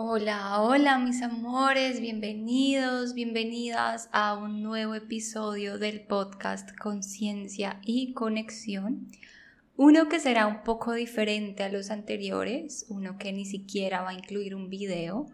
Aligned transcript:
Hola, 0.00 0.62
hola 0.62 0.96
mis 1.00 1.22
amores, 1.22 2.00
bienvenidos, 2.00 3.14
bienvenidas 3.14 4.08
a 4.12 4.34
un 4.36 4.62
nuevo 4.62 4.94
episodio 4.94 5.76
del 5.76 6.02
podcast 6.02 6.70
Conciencia 6.78 7.80
y 7.82 8.12
Conexión. 8.12 9.08
Uno 9.76 10.08
que 10.08 10.20
será 10.20 10.46
un 10.46 10.62
poco 10.62 10.92
diferente 10.92 11.64
a 11.64 11.68
los 11.68 11.90
anteriores, 11.90 12.86
uno 12.88 13.18
que 13.18 13.32
ni 13.32 13.44
siquiera 13.44 14.02
va 14.02 14.10
a 14.10 14.14
incluir 14.14 14.54
un 14.54 14.70
video, 14.70 15.26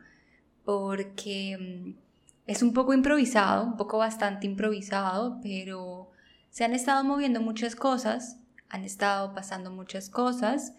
porque 0.65 1.59
mm, 1.61 1.99
es 2.47 2.63
un 2.63 2.73
poco 2.73 2.95
improvisado, 2.95 3.67
un 3.67 3.77
poco 3.77 3.99
bastante 3.99 4.47
improvisado, 4.47 5.41
pero 5.43 6.11
se 6.49 6.65
han 6.65 6.73
estado 6.73 7.05
moviendo 7.05 7.43
muchas 7.43 7.77
cosas, 7.77 8.39
han 8.71 8.85
estado 8.85 9.35
pasando 9.35 9.71
muchas 9.71 10.09
cosas 10.09 10.73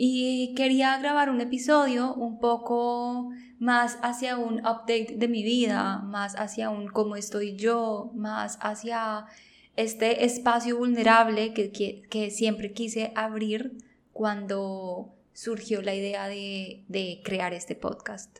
y 0.00 0.54
quería 0.54 0.96
grabar 0.98 1.28
un 1.28 1.40
episodio 1.40 2.14
un 2.14 2.38
poco 2.38 3.30
más 3.58 3.98
hacia 4.00 4.38
un 4.38 4.60
update 4.60 5.16
de 5.16 5.26
mi 5.26 5.42
vida, 5.42 5.98
más 5.98 6.36
hacia 6.36 6.70
un 6.70 6.86
cómo 6.86 7.16
estoy 7.16 7.56
yo, 7.56 8.12
más 8.14 8.60
hacia 8.62 9.26
este 9.74 10.24
espacio 10.24 10.78
vulnerable 10.78 11.52
que, 11.52 11.72
que, 12.08 12.30
siempre 12.30 12.72
quise 12.72 13.12
abrir 13.16 13.76
cuando 14.12 15.16
surgió 15.32 15.82
la 15.82 15.96
idea 15.96 16.28
de, 16.28 16.84
de 16.86 17.20
crear 17.24 17.52
este 17.52 17.74
podcast. 17.74 18.38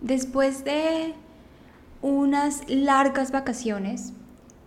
Después 0.00 0.64
de 0.64 1.12
unas 2.00 2.66
largas 2.70 3.32
vacaciones, 3.32 4.14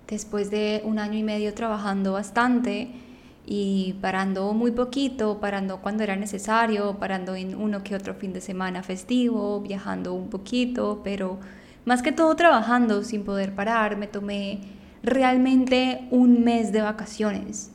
después 0.08 0.52
de 0.52 0.84
un 0.86 1.00
año 1.00 1.18
y 1.18 1.24
medio 1.24 1.56
trabajando 1.56 2.14
bastante, 2.14 3.05
y 3.46 3.94
parando 4.02 4.54
muy 4.54 4.72
poquito, 4.72 5.40
parando 5.40 5.82
cuando 5.82 6.04
era 6.04 6.16
necesario, 6.16 6.98
parando 6.98 7.36
en 7.36 7.56
uno 7.56 7.84
que 7.84 7.96
otro 7.96 8.16
fin 8.16 8.34
de 8.34 8.42
semana 8.42 8.82
festivo, 8.82 9.62
viajando 9.62 10.14
un 10.14 10.30
poquito, 10.30 11.02
pero 11.04 11.40
más 11.86 12.02
que 12.02 12.12
todo 12.12 12.36
trabajando 12.36 13.04
sin 13.04 13.24
poder 13.24 13.54
parar, 13.54 13.98
me 13.98 14.08
tomé 14.08 14.62
realmente 15.04 16.08
un 16.10 16.44
mes 16.44 16.72
de 16.72 16.82
vacaciones. 16.82 17.72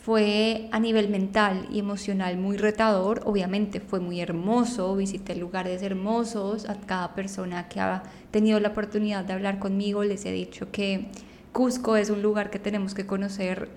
Fue 0.00 0.68
a 0.72 0.80
nivel 0.80 1.08
mental 1.08 1.68
y 1.70 1.78
emocional 1.78 2.36
muy 2.36 2.56
retador, 2.56 3.22
obviamente 3.24 3.80
fue 3.80 4.00
muy 4.00 4.20
hermoso, 4.20 4.96
visité 4.96 5.36
lugares 5.36 5.82
hermosos, 5.82 6.68
a 6.68 6.74
cada 6.80 7.14
persona 7.14 7.68
que 7.68 7.80
ha 7.80 8.02
tenido 8.30 8.58
la 8.60 8.68
oportunidad 8.68 9.24
de 9.24 9.32
hablar 9.32 9.58
conmigo 9.58 10.02
les 10.02 10.24
he 10.24 10.32
dicho 10.32 10.70
que 10.72 11.08
Cusco 11.52 11.96
es 11.96 12.10
un 12.10 12.22
lugar 12.22 12.50
que 12.50 12.58
tenemos 12.58 12.94
que 12.94 13.06
conocer 13.06 13.68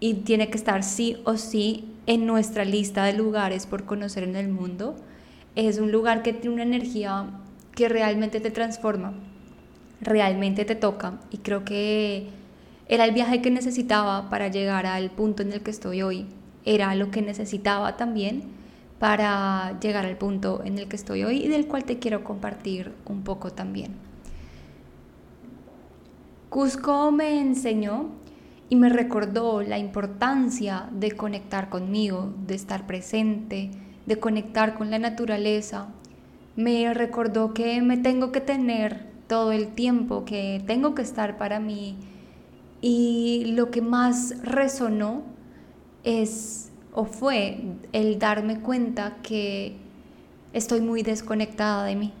y 0.00 0.14
tiene 0.14 0.48
que 0.50 0.56
estar 0.56 0.82
sí 0.82 1.18
o 1.24 1.36
sí 1.36 1.84
en 2.06 2.26
nuestra 2.26 2.64
lista 2.64 3.04
de 3.04 3.12
lugares 3.12 3.66
por 3.66 3.84
conocer 3.84 4.24
en 4.24 4.34
el 4.34 4.48
mundo. 4.48 4.96
Es 5.54 5.78
un 5.78 5.92
lugar 5.92 6.22
que 6.22 6.32
tiene 6.32 6.54
una 6.54 6.62
energía 6.64 7.26
que 7.72 7.88
realmente 7.88 8.40
te 8.40 8.50
transforma, 8.50 9.12
realmente 10.00 10.64
te 10.64 10.74
toca 10.74 11.20
y 11.30 11.38
creo 11.38 11.64
que 11.64 12.28
era 12.88 13.04
el 13.04 13.12
viaje 13.12 13.40
que 13.42 13.50
necesitaba 13.50 14.30
para 14.30 14.48
llegar 14.48 14.86
al 14.86 15.10
punto 15.10 15.42
en 15.42 15.52
el 15.52 15.60
que 15.60 15.70
estoy 15.70 16.02
hoy. 16.02 16.26
Era 16.64 16.94
lo 16.94 17.10
que 17.10 17.22
necesitaba 17.22 17.96
también 17.96 18.42
para 18.98 19.78
llegar 19.80 20.06
al 20.06 20.16
punto 20.16 20.62
en 20.64 20.78
el 20.78 20.88
que 20.88 20.96
estoy 20.96 21.24
hoy 21.24 21.44
y 21.44 21.48
del 21.48 21.66
cual 21.66 21.84
te 21.84 21.98
quiero 21.98 22.24
compartir 22.24 22.92
un 23.06 23.22
poco 23.22 23.50
también. 23.50 23.92
Cusco 26.48 27.12
me 27.12 27.40
enseñó 27.40 28.10
y 28.70 28.76
me 28.76 28.88
recordó 28.88 29.62
la 29.62 29.78
importancia 29.78 30.88
de 30.92 31.10
conectar 31.10 31.68
conmigo, 31.68 32.32
de 32.46 32.54
estar 32.54 32.86
presente, 32.86 33.72
de 34.06 34.20
conectar 34.20 34.74
con 34.74 34.92
la 34.92 35.00
naturaleza. 35.00 35.88
Me 36.54 36.94
recordó 36.94 37.52
que 37.52 37.82
me 37.82 37.98
tengo 37.98 38.30
que 38.30 38.40
tener 38.40 39.10
todo 39.26 39.50
el 39.50 39.74
tiempo, 39.74 40.24
que 40.24 40.62
tengo 40.68 40.94
que 40.94 41.02
estar 41.02 41.36
para 41.36 41.58
mí. 41.58 41.96
Y 42.80 43.52
lo 43.56 43.72
que 43.72 43.82
más 43.82 44.36
resonó 44.44 45.24
es 46.04 46.70
o 46.92 47.04
fue 47.04 47.60
el 47.92 48.20
darme 48.20 48.60
cuenta 48.60 49.16
que 49.24 49.78
estoy 50.52 50.80
muy 50.80 51.02
desconectada 51.02 51.84
de 51.86 51.96
mí. 51.96 52.12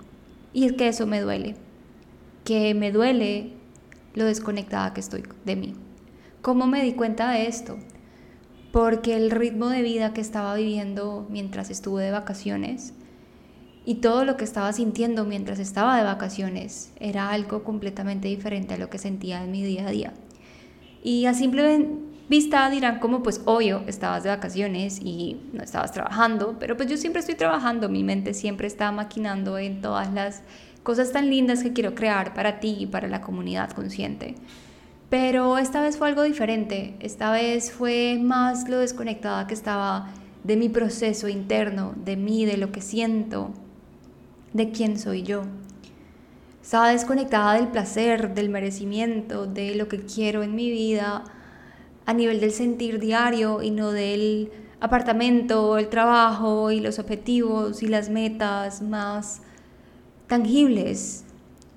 Y 0.52 0.64
es 0.64 0.72
que 0.72 0.88
eso 0.88 1.06
me 1.06 1.20
duele, 1.20 1.54
que 2.44 2.74
me 2.74 2.90
duele 2.90 3.52
lo 4.14 4.24
desconectada 4.24 4.92
que 4.92 5.00
estoy 5.00 5.22
de 5.44 5.54
mí. 5.54 5.74
¿Cómo 6.42 6.66
me 6.66 6.82
di 6.82 6.94
cuenta 6.94 7.30
de 7.32 7.48
esto? 7.48 7.76
Porque 8.72 9.14
el 9.14 9.30
ritmo 9.30 9.68
de 9.68 9.82
vida 9.82 10.14
que 10.14 10.22
estaba 10.22 10.54
viviendo 10.54 11.26
mientras 11.28 11.68
estuve 11.68 12.04
de 12.04 12.12
vacaciones 12.12 12.94
y 13.84 13.96
todo 13.96 14.24
lo 14.24 14.38
que 14.38 14.44
estaba 14.44 14.72
sintiendo 14.72 15.26
mientras 15.26 15.58
estaba 15.58 15.98
de 15.98 16.04
vacaciones 16.04 16.92
era 16.98 17.28
algo 17.28 17.62
completamente 17.62 18.28
diferente 18.28 18.72
a 18.72 18.78
lo 18.78 18.88
que 18.88 18.96
sentía 18.96 19.44
en 19.44 19.50
mi 19.50 19.62
día 19.62 19.86
a 19.86 19.90
día. 19.90 20.14
Y 21.02 21.26
a 21.26 21.34
simple 21.34 21.88
vista 22.30 22.70
dirán 22.70 23.00
como 23.00 23.22
pues 23.22 23.42
obvio, 23.44 23.82
estabas 23.86 24.22
de 24.22 24.30
vacaciones 24.30 24.98
y 24.98 25.42
no 25.52 25.62
estabas 25.62 25.92
trabajando, 25.92 26.56
pero 26.58 26.74
pues 26.74 26.88
yo 26.88 26.96
siempre 26.96 27.20
estoy 27.20 27.34
trabajando, 27.34 27.90
mi 27.90 28.02
mente 28.02 28.32
siempre 28.32 28.66
está 28.66 28.90
maquinando 28.92 29.58
en 29.58 29.82
todas 29.82 30.10
las 30.14 30.42
cosas 30.84 31.12
tan 31.12 31.28
lindas 31.28 31.62
que 31.62 31.74
quiero 31.74 31.94
crear 31.94 32.32
para 32.32 32.60
ti 32.60 32.76
y 32.80 32.86
para 32.86 33.08
la 33.08 33.20
comunidad 33.20 33.72
consciente. 33.72 34.36
Pero 35.10 35.58
esta 35.58 35.82
vez 35.82 35.96
fue 35.96 36.08
algo 36.08 36.22
diferente, 36.22 36.94
esta 37.00 37.32
vez 37.32 37.72
fue 37.72 38.18
más 38.22 38.68
lo 38.68 38.78
desconectada 38.78 39.48
que 39.48 39.54
estaba 39.54 40.08
de 40.44 40.56
mi 40.56 40.68
proceso 40.68 41.28
interno, 41.28 41.94
de 41.96 42.16
mí, 42.16 42.46
de 42.46 42.56
lo 42.56 42.70
que 42.70 42.80
siento, 42.80 43.50
de 44.52 44.70
quién 44.70 44.96
soy 45.00 45.24
yo. 45.24 45.42
Estaba 46.62 46.90
desconectada 46.90 47.54
del 47.54 47.68
placer, 47.68 48.34
del 48.34 48.50
merecimiento, 48.50 49.46
de 49.46 49.74
lo 49.74 49.88
que 49.88 49.98
quiero 49.98 50.44
en 50.44 50.54
mi 50.54 50.70
vida 50.70 51.24
a 52.06 52.14
nivel 52.14 52.38
del 52.38 52.52
sentir 52.52 53.00
diario 53.00 53.62
y 53.62 53.72
no 53.72 53.90
del 53.90 54.52
apartamento, 54.78 55.76
el 55.76 55.88
trabajo 55.88 56.70
y 56.70 56.78
los 56.78 57.00
objetivos 57.00 57.82
y 57.82 57.88
las 57.88 58.10
metas 58.10 58.80
más 58.80 59.42
tangibles 60.28 61.24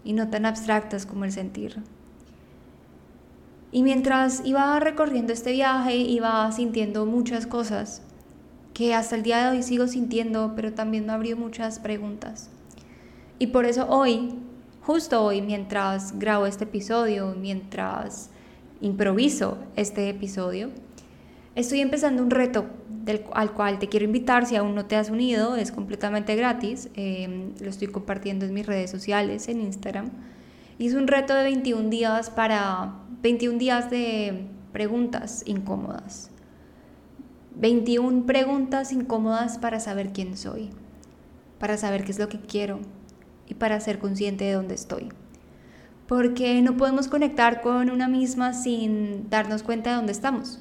y 0.04 0.14
no 0.14 0.30
tan 0.30 0.46
abstractas 0.46 1.08
como 1.08 1.26
el 1.26 1.32
sentir. 1.32 1.82
Y 3.73 3.81
mientras 3.81 4.44
iba 4.45 4.79
recorriendo 4.79 5.34
este 5.34 5.51
viaje, 5.51 5.95
iba 5.95 6.50
sintiendo 6.51 7.07
muchas 7.07 7.47
cosas 7.47 8.03
que 8.75 8.94
hasta 8.94 9.16
el 9.16 9.23
día 9.23 9.44
de 9.50 9.57
hoy 9.57 9.63
sigo 9.63 9.88
sintiendo, 9.88 10.53
pero 10.56 10.73
también 10.73 11.07
me 11.07 11.11
abrió 11.11 11.35
muchas 11.35 11.79
preguntas. 11.79 12.51
Y 13.39 13.47
por 13.47 13.66
eso 13.66 13.88
hoy, 13.89 14.35
justo 14.81 15.23
hoy, 15.23 15.41
mientras 15.41 16.19
grabo 16.19 16.45
este 16.45 16.66
episodio, 16.66 17.35
mientras 17.35 18.29
improviso 18.79 19.57
este 19.75 20.07
episodio, 20.07 20.69
estoy 21.55 21.81
empezando 21.81 22.22
un 22.22 22.29
reto 22.29 22.67
al 23.34 23.53
cual 23.53 23.79
te 23.79 23.90
quiero 23.90 24.05
invitar 24.05 24.45
si 24.45 24.55
aún 24.55 24.75
no 24.75 24.85
te 24.85 24.97
has 24.97 25.09
unido, 25.09 25.55
es 25.55 25.72
completamente 25.72 26.35
gratis, 26.35 26.90
eh, 26.94 27.50
lo 27.59 27.72
estoy 27.72 27.88
compartiendo 27.88 28.45
en 28.45 28.53
mis 28.53 28.67
redes 28.67 28.91
sociales, 28.91 29.47
en 29.47 29.61
Instagram. 29.61 30.11
Es 30.78 30.94
un 30.94 31.07
reto 31.07 31.34
de 31.34 31.44
21 31.44 31.90
días 31.90 32.29
para 32.29 33.03
21 33.23 33.57
días 33.57 33.89
de 33.89 34.50
preguntas 34.73 35.44
incómodas. 35.45 36.29
21 37.56 38.25
preguntas 38.25 38.91
incómodas 38.91 39.57
para 39.57 39.79
saber 39.79 40.11
quién 40.11 40.35
soy, 40.35 40.72
para 41.57 41.78
saber 41.78 42.03
qué 42.03 42.11
es 42.11 42.19
lo 42.19 42.28
que 42.28 42.41
quiero 42.41 42.81
y 43.47 43.53
para 43.53 43.79
ser 43.79 44.00
consciente 44.00 44.44
de 44.44 44.51
dónde 44.51 44.75
estoy. 44.75 45.07
Porque 46.06 46.61
no 46.61 46.75
podemos 46.75 47.07
conectar 47.07 47.61
con 47.61 47.89
una 47.89 48.09
misma 48.09 48.51
sin 48.51 49.29
darnos 49.29 49.63
cuenta 49.63 49.91
de 49.91 49.95
dónde 49.95 50.11
estamos, 50.11 50.59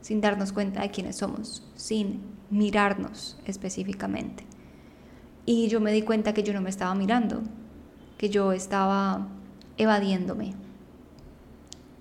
sin 0.00 0.20
darnos 0.20 0.52
cuenta 0.52 0.82
de 0.82 0.92
quiénes 0.92 1.16
somos, 1.16 1.68
sin 1.74 2.20
mirarnos 2.48 3.40
específicamente. 3.44 4.44
Y 5.46 5.66
yo 5.66 5.80
me 5.80 5.90
di 5.90 6.02
cuenta 6.02 6.32
que 6.32 6.44
yo 6.44 6.52
no 6.52 6.60
me 6.60 6.70
estaba 6.70 6.94
mirando, 6.94 7.42
que 8.18 8.30
yo 8.30 8.52
estaba 8.52 9.26
evadiéndome 9.78 10.63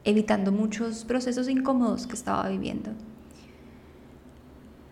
evitando 0.04 0.52
muchos 0.52 1.06
procesos 1.06 1.50
incómodos 1.50 2.08
que 2.08 2.14
estaba 2.14 2.48
viviendo. 2.50 2.92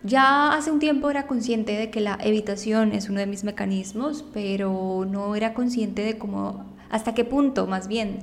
Ya 0.04 0.52
hace 0.52 0.72
un 0.72 0.80
tiempo 0.80 1.10
era 1.10 1.28
consciente 1.28 1.72
de 1.72 1.90
que 1.90 2.00
la 2.00 2.18
evitación 2.20 2.92
es 2.92 3.08
uno 3.08 3.20
de 3.20 3.26
mis 3.26 3.44
mecanismos, 3.44 4.24
pero 4.32 5.06
no 5.08 5.36
era 5.36 5.54
consciente 5.54 6.02
de 6.02 6.18
cómo, 6.18 6.64
hasta 6.90 7.14
qué 7.14 7.24
punto 7.24 7.68
más 7.68 7.86
bien, 7.86 8.18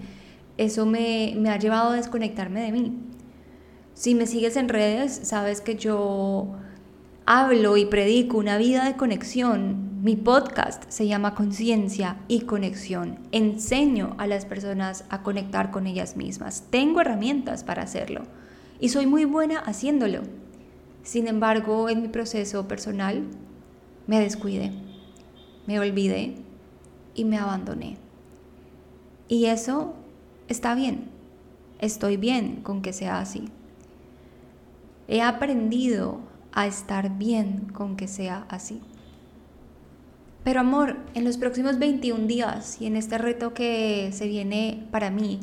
eso 0.57 0.85
me, 0.85 1.37
ha 1.49 1.57
llevado 1.57 1.91
a 1.91 1.95
desconectarme 1.95 2.61
de 2.61 2.73
mí. 2.73 2.97
Si 3.93 4.13
me 4.13 4.27
sigues 4.27 4.57
en 4.57 4.67
redes, 4.67 5.21
sabes 5.23 5.61
que 5.61 5.77
yo 5.77 6.49
hablo 7.25 7.77
y 7.77 7.85
predico 7.85 8.37
una 8.37 8.57
vida 8.57 8.83
de 8.83 8.97
conexión, 8.97 9.88
mi 10.01 10.15
podcast 10.15 10.85
se 10.87 11.07
llama 11.07 11.35
Conciencia 11.35 12.21
y 12.29 12.41
Conexión. 12.41 13.19
Enseño 13.33 14.15
a 14.17 14.27
las 14.27 14.45
personas 14.45 15.03
a 15.09 15.23
conectar 15.23 15.71
con 15.71 15.87
ellas 15.87 16.15
mismas. 16.15 16.63
Tengo 16.69 17.01
herramientas 17.01 17.65
para 17.65 17.83
hacerlo 17.83 18.21
y 18.79 18.89
soy 18.89 19.07
muy 19.07 19.25
buena 19.25 19.59
haciéndolo. 19.59 20.21
Sin 21.03 21.27
embargo, 21.27 21.89
en 21.89 22.01
mi 22.01 22.07
proceso 22.07 22.65
personal 22.65 23.25
me 24.07 24.21
descuidé. 24.21 24.71
me 25.67 25.79
olvidé 25.79 26.35
y 27.13 27.25
me 27.25 27.37
abandoné. 27.37 27.97
Y 29.27 29.45
eso 29.45 29.95
está 30.47 30.75
bien, 30.75 31.09
estoy 31.79 32.15
bien 32.15 32.61
con 32.61 32.81
que 32.81 32.93
sea 32.93 33.19
así. 33.19 33.49
He 35.09 35.21
aprendido 35.21 36.21
a 36.53 36.67
estar 36.67 37.17
bien 37.17 37.67
con 37.73 37.97
que 37.97 38.07
sea 38.07 38.45
así. 38.47 38.81
Pero 40.43 40.61
amor, 40.61 40.97
en 41.13 41.25
los 41.25 41.37
próximos 41.37 41.79
21 41.79 42.25
días 42.25 42.81
y 42.81 42.85
en 42.85 42.95
este 42.95 43.17
reto 43.17 43.53
que 43.53 44.09
se 44.13 44.27
viene 44.27 44.87
para 44.91 45.11
mí, 45.11 45.39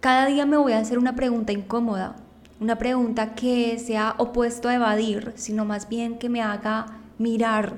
cada 0.00 0.26
día 0.26 0.46
me 0.46 0.56
voy 0.56 0.72
a 0.72 0.78
hacer 0.78 0.98
una 0.98 1.14
pregunta 1.14 1.52
incómoda, 1.52 2.16
una 2.58 2.76
pregunta 2.76 3.34
que 3.34 3.78
sea 3.78 4.14
opuesto 4.18 4.68
a 4.68 4.74
evadir, 4.74 5.32
sino 5.36 5.64
más 5.64 5.88
bien 5.88 6.18
que 6.18 6.30
me 6.30 6.40
haga 6.40 6.86
mirar, 7.18 7.76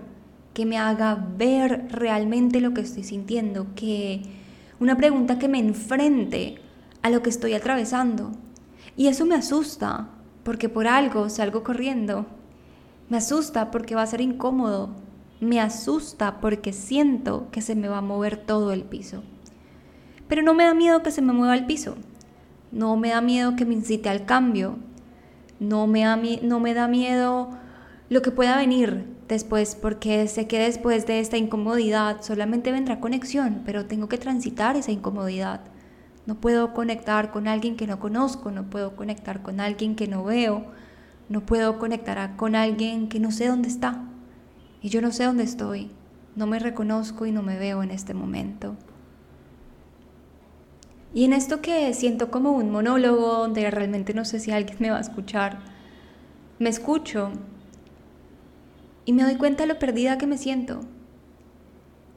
que 0.54 0.66
me 0.66 0.78
haga 0.78 1.26
ver 1.36 1.88
realmente 1.90 2.60
lo 2.60 2.72
que 2.74 2.82
estoy 2.82 3.02
sintiendo, 3.02 3.66
que 3.74 4.22
una 4.78 4.96
pregunta 4.96 5.38
que 5.38 5.48
me 5.48 5.58
enfrente 5.58 6.56
a 7.02 7.10
lo 7.10 7.22
que 7.22 7.30
estoy 7.30 7.54
atravesando. 7.54 8.32
Y 8.96 9.08
eso 9.08 9.26
me 9.26 9.34
asusta, 9.34 10.08
porque 10.44 10.68
por 10.68 10.86
algo 10.86 11.28
salgo 11.28 11.62
corriendo. 11.62 12.26
Me 13.08 13.16
asusta 13.16 13.70
porque 13.70 13.94
va 13.94 14.02
a 14.02 14.06
ser 14.06 14.20
incómodo. 14.20 14.90
Me 15.42 15.60
asusta 15.60 16.40
porque 16.40 16.72
siento 16.72 17.48
que 17.50 17.60
se 17.60 17.74
me 17.74 17.88
va 17.88 17.98
a 17.98 18.02
mover 18.02 18.38
todo 18.38 18.72
el 18.72 18.84
piso. 18.84 19.22
Pero 20.26 20.40
no 20.42 20.54
me 20.54 20.64
da 20.64 20.72
miedo 20.72 21.02
que 21.02 21.10
se 21.10 21.20
me 21.20 21.34
mueva 21.34 21.54
el 21.54 21.66
piso 21.66 21.96
no 22.72 22.96
me 22.96 23.10
da 23.10 23.20
miedo 23.20 23.54
que 23.54 23.66
me 23.66 23.74
incite 23.74 24.08
al 24.08 24.24
cambio, 24.24 24.78
no 25.60 25.86
me 25.86 26.00
da, 26.00 26.18
no 26.42 26.58
me 26.58 26.74
da 26.74 26.88
miedo 26.88 27.50
lo 28.08 28.22
que 28.22 28.30
pueda 28.30 28.56
venir 28.56 29.04
después, 29.28 29.76
porque 29.80 30.26
sé 30.26 30.48
que 30.48 30.58
después 30.58 31.06
de 31.06 31.20
esta 31.20 31.36
incomodidad 31.36 32.22
solamente 32.22 32.72
vendrá 32.72 32.98
conexión, 32.98 33.62
pero 33.64 33.86
tengo 33.86 34.08
que 34.08 34.18
transitar 34.18 34.76
esa 34.76 34.90
incomodidad. 34.90 35.60
No 36.26 36.36
puedo 36.36 36.72
conectar 36.72 37.30
con 37.30 37.46
alguien 37.46 37.76
que 37.76 37.86
no 37.86 38.00
conozco, 38.00 38.50
no 38.50 38.64
puedo 38.64 38.96
conectar 38.96 39.42
con 39.42 39.60
alguien 39.60 39.96
que 39.96 40.08
no 40.08 40.24
veo, 40.24 40.64
no 41.28 41.44
puedo 41.44 41.78
conectar 41.78 42.36
con 42.36 42.54
alguien 42.54 43.08
que 43.08 43.20
no 43.20 43.30
sé 43.30 43.48
dónde 43.48 43.68
está. 43.68 44.11
Y 44.82 44.88
yo 44.88 45.00
no 45.00 45.12
sé 45.12 45.24
dónde 45.24 45.44
estoy, 45.44 45.90
no 46.34 46.46
me 46.46 46.58
reconozco 46.58 47.24
y 47.24 47.32
no 47.32 47.42
me 47.42 47.56
veo 47.56 47.82
en 47.82 47.92
este 47.92 48.14
momento. 48.14 48.76
Y 51.14 51.24
en 51.24 51.32
esto 51.32 51.60
que 51.60 51.94
siento 51.94 52.30
como 52.30 52.52
un 52.52 52.70
monólogo 52.70 53.38
donde 53.38 53.70
realmente 53.70 54.12
no 54.12 54.24
sé 54.24 54.40
si 54.40 54.50
alguien 54.50 54.78
me 54.80 54.90
va 54.90 54.96
a 54.96 55.02
escuchar, 55.02 55.60
me 56.58 56.68
escucho 56.68 57.30
y 59.04 59.12
me 59.12 59.22
doy 59.22 59.36
cuenta 59.36 59.64
de 59.64 59.72
lo 59.72 59.78
perdida 59.78 60.18
que 60.18 60.26
me 60.26 60.38
siento. 60.38 60.80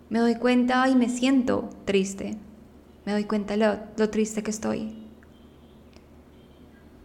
Me 0.09 0.19
doy 0.19 0.35
cuenta 0.35 0.87
y 0.87 0.95
me 0.95 1.09
siento 1.09 1.69
triste. 1.83 2.37
Me 3.05 3.11
doy 3.11 3.25
cuenta 3.25 3.57
lo 3.57 4.09
triste 4.09 4.43
que 4.43 4.51
estoy. 4.51 5.05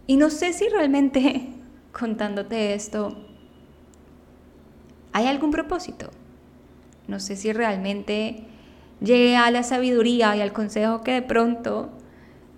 Y 0.07 0.17
no 0.17 0.29
sé 0.29 0.53
si 0.53 0.67
realmente 0.69 1.49
contándote 1.99 2.73
esto 2.73 3.30
hay 5.13 5.27
algún 5.27 5.51
propósito. 5.51 6.09
No 7.07 7.19
sé 7.19 7.35
si 7.35 7.51
realmente 7.51 8.43
llegue 9.01 9.35
a 9.35 9.51
la 9.51 9.63
sabiduría 9.63 10.35
y 10.35 10.41
al 10.41 10.53
consejo 10.53 11.01
que 11.01 11.13
de 11.13 11.21
pronto 11.21 11.89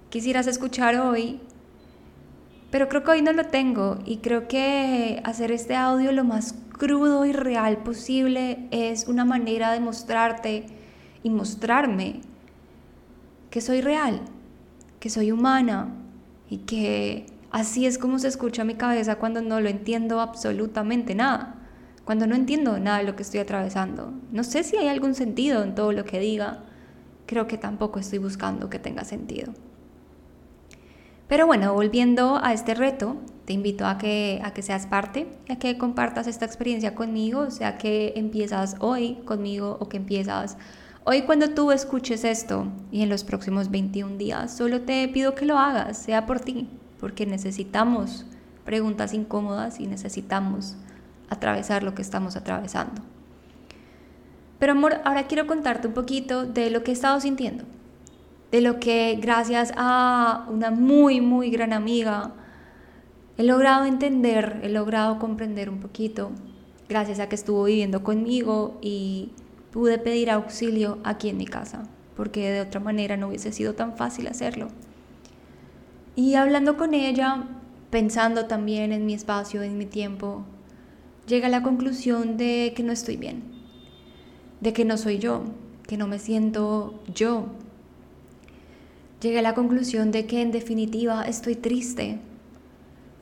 quisieras 0.09 0.47
escuchar 0.47 0.97
hoy, 0.97 1.39
pero 2.69 2.89
creo 2.89 3.03
que 3.03 3.11
hoy 3.11 3.21
no 3.21 3.33
lo 3.33 3.45
tengo 3.45 3.99
y 4.05 4.17
creo 4.17 4.47
que 4.47 5.21
hacer 5.23 5.51
este 5.51 5.75
audio 5.75 6.11
lo 6.11 6.23
más 6.23 6.55
crudo 6.77 7.25
y 7.25 7.31
real 7.31 7.77
posible 7.77 8.67
es 8.71 9.07
una 9.07 9.25
manera 9.25 9.71
de 9.71 9.79
mostrarte 9.79 10.65
y 11.23 11.29
mostrarme 11.29 12.21
que 13.49 13.61
soy 13.61 13.81
real, 13.81 14.21
que 14.99 15.09
soy 15.09 15.31
humana 15.31 15.95
y 16.49 16.57
que 16.59 17.27
así 17.51 17.85
es 17.85 17.97
como 17.97 18.19
se 18.19 18.27
escucha 18.27 18.63
mi 18.63 18.75
cabeza 18.75 19.15
cuando 19.15 19.41
no 19.41 19.61
lo 19.61 19.69
entiendo 19.69 20.19
absolutamente 20.19 21.15
nada 21.15 21.62
cuando 22.05 22.27
no 22.27 22.35
entiendo 22.35 22.79
nada 22.79 22.99
de 22.99 23.05
lo 23.05 23.15
que 23.15 23.23
estoy 23.23 23.39
atravesando. 23.39 24.13
No 24.31 24.43
sé 24.43 24.63
si 24.63 24.77
hay 24.77 24.87
algún 24.87 25.15
sentido 25.15 25.63
en 25.63 25.75
todo 25.75 25.91
lo 25.91 26.05
que 26.05 26.19
diga. 26.19 26.63
Creo 27.25 27.47
que 27.47 27.57
tampoco 27.57 27.99
estoy 27.99 28.19
buscando 28.19 28.69
que 28.69 28.79
tenga 28.79 29.05
sentido. 29.05 29.53
Pero 31.27 31.47
bueno, 31.47 31.73
volviendo 31.73 32.39
a 32.43 32.53
este 32.53 32.75
reto, 32.75 33.15
te 33.45 33.53
invito 33.53 33.85
a 33.85 33.97
que, 33.97 34.41
a 34.43 34.53
que 34.53 34.61
seas 34.61 34.85
parte, 34.85 35.27
a 35.49 35.55
que 35.55 35.77
compartas 35.77 36.27
esta 36.27 36.45
experiencia 36.45 36.95
conmigo, 36.95 37.49
sea 37.49 37.77
que 37.77 38.13
empiezas 38.15 38.75
hoy 38.79 39.15
conmigo 39.25 39.77
o 39.79 39.89
que 39.89 39.97
empiezas 39.97 40.57
hoy 41.05 41.23
cuando 41.23 41.49
tú 41.49 41.71
escuches 41.71 42.23
esto 42.23 42.67
y 42.91 43.01
en 43.01 43.09
los 43.09 43.23
próximos 43.23 43.71
21 43.71 44.17
días. 44.17 44.55
Solo 44.55 44.81
te 44.81 45.07
pido 45.07 45.35
que 45.35 45.45
lo 45.45 45.57
hagas, 45.57 45.97
sea 45.97 46.25
por 46.25 46.41
ti, 46.41 46.69
porque 46.99 47.25
necesitamos 47.25 48.25
preguntas 48.65 49.13
incómodas 49.13 49.79
y 49.79 49.87
necesitamos 49.87 50.75
atravesar 51.29 51.83
lo 51.83 51.95
que 51.95 52.01
estamos 52.01 52.35
atravesando. 52.35 53.01
Pero 54.59 54.71
amor, 54.71 55.01
ahora 55.03 55.27
quiero 55.27 55.47
contarte 55.47 55.87
un 55.87 55.93
poquito 55.93 56.45
de 56.45 56.69
lo 56.69 56.83
que 56.83 56.91
he 56.91 56.93
estado 56.93 57.19
sintiendo, 57.19 57.65
de 58.51 58.61
lo 58.61 58.79
que 58.79 59.17
gracias 59.21 59.73
a 59.75 60.45
una 60.49 60.71
muy, 60.71 61.21
muy 61.21 61.49
gran 61.49 61.73
amiga 61.73 62.33
he 63.37 63.43
logrado 63.43 63.85
entender, 63.85 64.59
he 64.63 64.69
logrado 64.69 65.19
comprender 65.19 65.69
un 65.69 65.79
poquito, 65.79 66.31
gracias 66.87 67.19
a 67.19 67.29
que 67.29 67.35
estuvo 67.35 67.63
viviendo 67.63 68.03
conmigo 68.03 68.77
y 68.81 69.31
pude 69.71 69.97
pedir 69.97 70.29
auxilio 70.29 70.99
aquí 71.03 71.29
en 71.29 71.37
mi 71.37 71.45
casa, 71.45 71.83
porque 72.15 72.51
de 72.51 72.61
otra 72.61 72.79
manera 72.79 73.17
no 73.17 73.29
hubiese 73.29 73.51
sido 73.51 73.73
tan 73.73 73.97
fácil 73.97 74.27
hacerlo. 74.27 74.67
Y 76.15 76.35
hablando 76.35 76.77
con 76.77 76.93
ella, 76.93 77.43
pensando 77.89 78.45
también 78.45 78.91
en 78.91 79.05
mi 79.05 79.15
espacio, 79.15 79.63
en 79.63 79.77
mi 79.79 79.87
tiempo, 79.87 80.45
llega 81.27 81.47
a 81.47 81.49
la 81.49 81.63
conclusión 81.63 82.37
de 82.37 82.73
que 82.75 82.83
no 82.83 82.91
estoy 82.91 83.17
bien, 83.17 83.43
de 84.61 84.73
que 84.73 84.85
no 84.85 84.97
soy 84.97 85.19
yo, 85.19 85.43
que 85.87 85.97
no 85.97 86.07
me 86.07 86.19
siento 86.19 86.99
yo. 87.13 87.47
Llega 89.21 89.39
a 89.39 89.43
la 89.43 89.53
conclusión 89.53 90.11
de 90.11 90.25
que 90.25 90.41
en 90.41 90.51
definitiva 90.51 91.23
estoy 91.23 91.55
triste, 91.55 92.19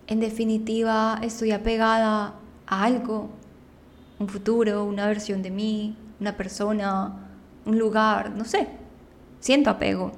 en 0.07 0.19
definitiva 0.19 1.19
estoy 1.21 1.51
apegada 1.51 2.36
a 2.65 2.83
algo, 2.83 3.30
un 4.19 4.27
futuro, 4.27 4.83
una 4.86 5.07
versión 5.07 5.42
de 5.42 5.51
mí, 5.51 5.95
una 6.19 6.38
persona, 6.38 7.30
un 7.65 7.77
lugar, 7.77 8.31
no 8.31 8.45
sé. 8.45 8.67
Siento 9.39 9.70
apego. 9.70 10.12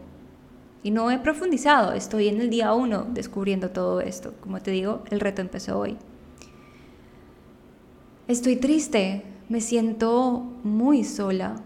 Y 0.83 0.91
no 0.91 1.09
he 1.11 1.19
profundizado, 1.19 1.93
estoy 1.93 2.27
en 2.27 2.41
el 2.41 2.49
día 2.49 2.73
uno 2.73 3.07
descubriendo 3.09 3.69
todo 3.69 4.01
esto. 4.01 4.33
Como 4.41 4.61
te 4.61 4.71
digo, 4.71 5.03
el 5.09 5.21
reto 5.21 5.41
empezó 5.41 5.79
hoy. 5.79 5.97
Estoy 8.25 8.55
triste, 8.55 9.25
me 9.49 9.59
siento 9.59 10.49
muy 10.63 11.03
sola, 11.03 11.57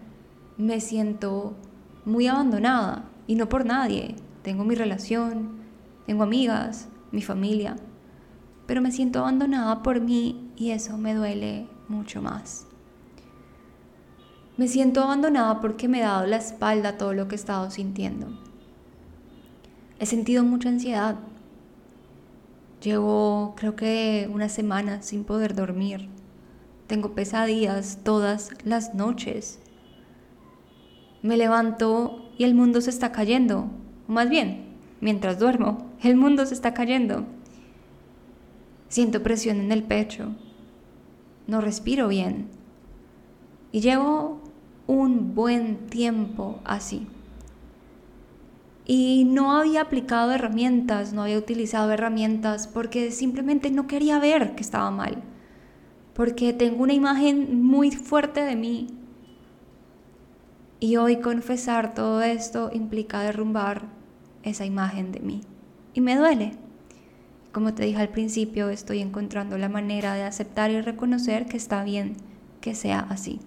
me 0.58 0.82
siento 0.82 1.54
muy 2.04 2.26
abandonada 2.26 3.06
y 3.28 3.36
no 3.36 3.48
por 3.48 3.64
nadie. 3.64 4.16
Tengo 4.42 4.64
mi 4.64 4.74
relación, 4.74 5.50
tengo 6.08 6.24
amigas, 6.24 6.88
mi 7.12 7.22
familia, 7.22 7.76
pero 8.66 8.82
me 8.82 8.92
siento 8.92 9.20
abandonada 9.20 9.84
por 9.84 10.02
mí 10.02 10.50
y 10.56 10.72
eso 10.72 10.98
me 10.98 11.14
duele 11.14 11.68
mucho 11.90 12.24
más. 12.24 12.66
Me 14.58 14.68
siento 14.68 15.04
abandonada 15.04 15.62
porque 15.62 15.88
me 15.88 16.00
he 16.00 16.02
dado 16.02 16.26
la 16.26 16.38
espalda 16.38 16.90
a 16.90 16.98
todo 16.98 17.14
lo 17.14 17.28
que 17.28 17.36
he 17.36 17.38
estado 17.38 17.70
sintiendo. 17.70 18.30
He 20.00 20.08
sentido 20.08 20.44
mucha 20.44 20.70
ansiedad. 20.70 21.18
Llevo 22.82 23.54
creo 23.56 23.76
que 23.76 24.28
una 24.34 24.50
semana 24.50 25.04
sin 25.04 25.24
poder 25.24 25.54
dormir. 25.54 26.17
Tengo 26.88 27.14
pesadillas 27.14 28.00
todas 28.04 28.52
las 28.64 28.96
noches. 28.96 29.60
Me 31.22 31.36
levanto 31.36 32.32
y 32.38 32.46
el 32.46 32.56
mundo 32.56 32.80
se 32.80 32.90
está 32.90 33.12
cayendo. 33.12 33.70
O 34.08 34.12
más 34.14 34.30
bien, 34.30 34.68
mientras 35.02 35.38
duermo, 35.38 35.92
el 36.02 36.16
mundo 36.16 36.46
se 36.46 36.54
está 36.54 36.74
cayendo. 36.74 37.26
Siento 38.88 39.22
presión 39.22 39.60
en 39.60 39.74
el 39.74 39.84
pecho. 39.84 40.34
No 41.46 41.60
respiro 41.60 42.08
bien. 42.08 42.48
Y 43.74 43.82
llevo 43.82 44.40
un 44.88 45.36
buen 45.36 45.88
tiempo 45.88 46.62
así. 46.64 47.06
Y 48.86 49.26
no 49.26 49.52
había 49.52 49.82
aplicado 49.82 50.32
herramientas, 50.32 51.12
no 51.12 51.24
había 51.24 51.38
utilizado 51.38 51.92
herramientas 51.92 52.68
porque 52.68 53.12
simplemente 53.12 53.72
no 53.72 53.88
quería 53.88 54.20
ver 54.20 54.56
que 54.56 54.64
estaba 54.64 54.90
mal 54.90 55.22
porque 56.18 56.52
tengo 56.52 56.82
una 56.82 56.96
imagen 56.96 57.62
muy 57.62 57.92
fuerte 57.92 58.42
de 58.42 58.56
mí. 58.56 58.88
Y 60.80 60.96
hoy 60.96 61.18
confesar 61.18 61.94
todo 61.94 62.24
esto 62.24 62.72
implica 62.74 63.22
derrumbar 63.22 63.84
esa 64.42 64.66
imagen 64.66 65.12
de 65.12 65.20
mí. 65.20 65.42
Y 65.94 66.02
me 66.02 66.16
duele. 66.16 66.54
Como 67.52 67.76
te 67.76 67.84
dije 67.84 68.02
al 68.02 68.10
principio, 68.10 68.70
estoy 68.70 69.00
encontrando 69.02 69.60
la 69.60 69.70
manera 69.70 70.16
de 70.16 70.24
aceptar 70.24 70.72
y 70.72 70.82
reconocer 70.82 71.46
que 71.46 71.56
está 71.56 71.84
bien 71.84 72.18
que 72.62 72.74
sea 72.74 73.02
así. 73.12 73.40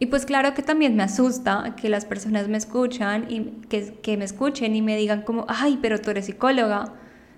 Y 0.00 0.06
pues 0.06 0.26
claro 0.26 0.54
que 0.54 0.62
también 0.62 0.96
me 0.96 1.04
asusta 1.04 1.76
que 1.76 1.88
las 1.88 2.04
personas 2.04 2.48
me 2.48 2.56
escuchan 2.56 3.30
y 3.30 3.52
que, 3.68 4.16
me 4.16 4.24
escuchen 4.24 4.74
y 4.74 4.82
me 4.82 4.96
digan 4.96 5.22
como, 5.22 5.46
ay, 5.48 5.78
pero 5.80 6.00
tú 6.00 6.10
eres 6.10 6.26
psicóloga, 6.26 6.94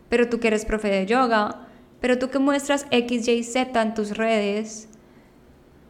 pero 0.08 0.30
tú 0.30 0.40
que 0.40 0.48
eres 0.48 0.64
profe 0.64 0.88
de 0.88 1.04
yoga, 1.04 1.67
pero 2.00 2.18
tú 2.18 2.30
que 2.30 2.38
muestras 2.38 2.86
X, 2.90 3.28
Y, 3.28 3.42
Z 3.42 3.82
en 3.82 3.94
tus 3.94 4.16
redes. 4.16 4.88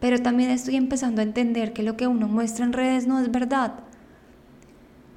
Pero 0.01 0.21
también 0.23 0.51
estoy 0.51 0.77
empezando 0.77 1.21
a 1.21 1.25
entender 1.25 1.73
que 1.73 1.83
lo 1.83 1.97
que 1.97 2.07
uno 2.07 2.29
muestra 2.29 2.65
en 2.65 2.73
redes 2.73 3.07
no 3.07 3.19
es 3.21 3.31
verdad. 3.31 3.81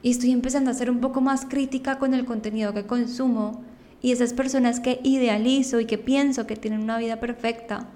Y 0.02 0.12
estoy 0.12 0.32
empezando 0.32 0.72
a 0.72 0.74
ser 0.74 0.90
un 0.90 1.00
poco 1.00 1.22
más 1.22 1.46
crítica 1.46 2.00
con 2.00 2.14
el 2.14 2.26
contenido 2.26 2.74
que 2.74 2.88
consumo 2.88 3.64
y 4.02 4.12
esas 4.12 4.34
personas 4.34 4.80
que 4.80 5.00
idealizo 5.04 5.80
y 5.80 5.86
que 5.86 6.00
pienso 6.00 6.48
que 6.48 6.56
tienen 6.56 6.82
una 6.82 6.98
vida 6.98 7.20
perfecta. 7.20 7.88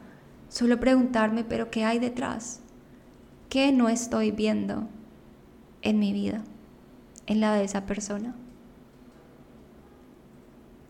Solo 0.50 0.80
preguntarme, 0.80 1.44
pero 1.44 1.72
¿qué 1.72 1.84
hay 1.84 1.98
detrás? 1.98 2.62
¿Qué 3.50 3.72
no 3.72 3.90
estoy 3.90 4.32
viendo 4.32 4.88
en 5.82 6.00
mi 6.00 6.14
vida, 6.14 6.44
en 7.26 7.40
la 7.42 7.56
de 7.56 7.64
esa 7.64 7.88
persona? 7.88 8.36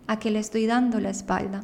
¿A 0.07 0.19
qué 0.19 0.29
le 0.29 0.39
estoy 0.39 0.65
dando 0.65 0.99
la 0.99 1.09
espalda? 1.09 1.63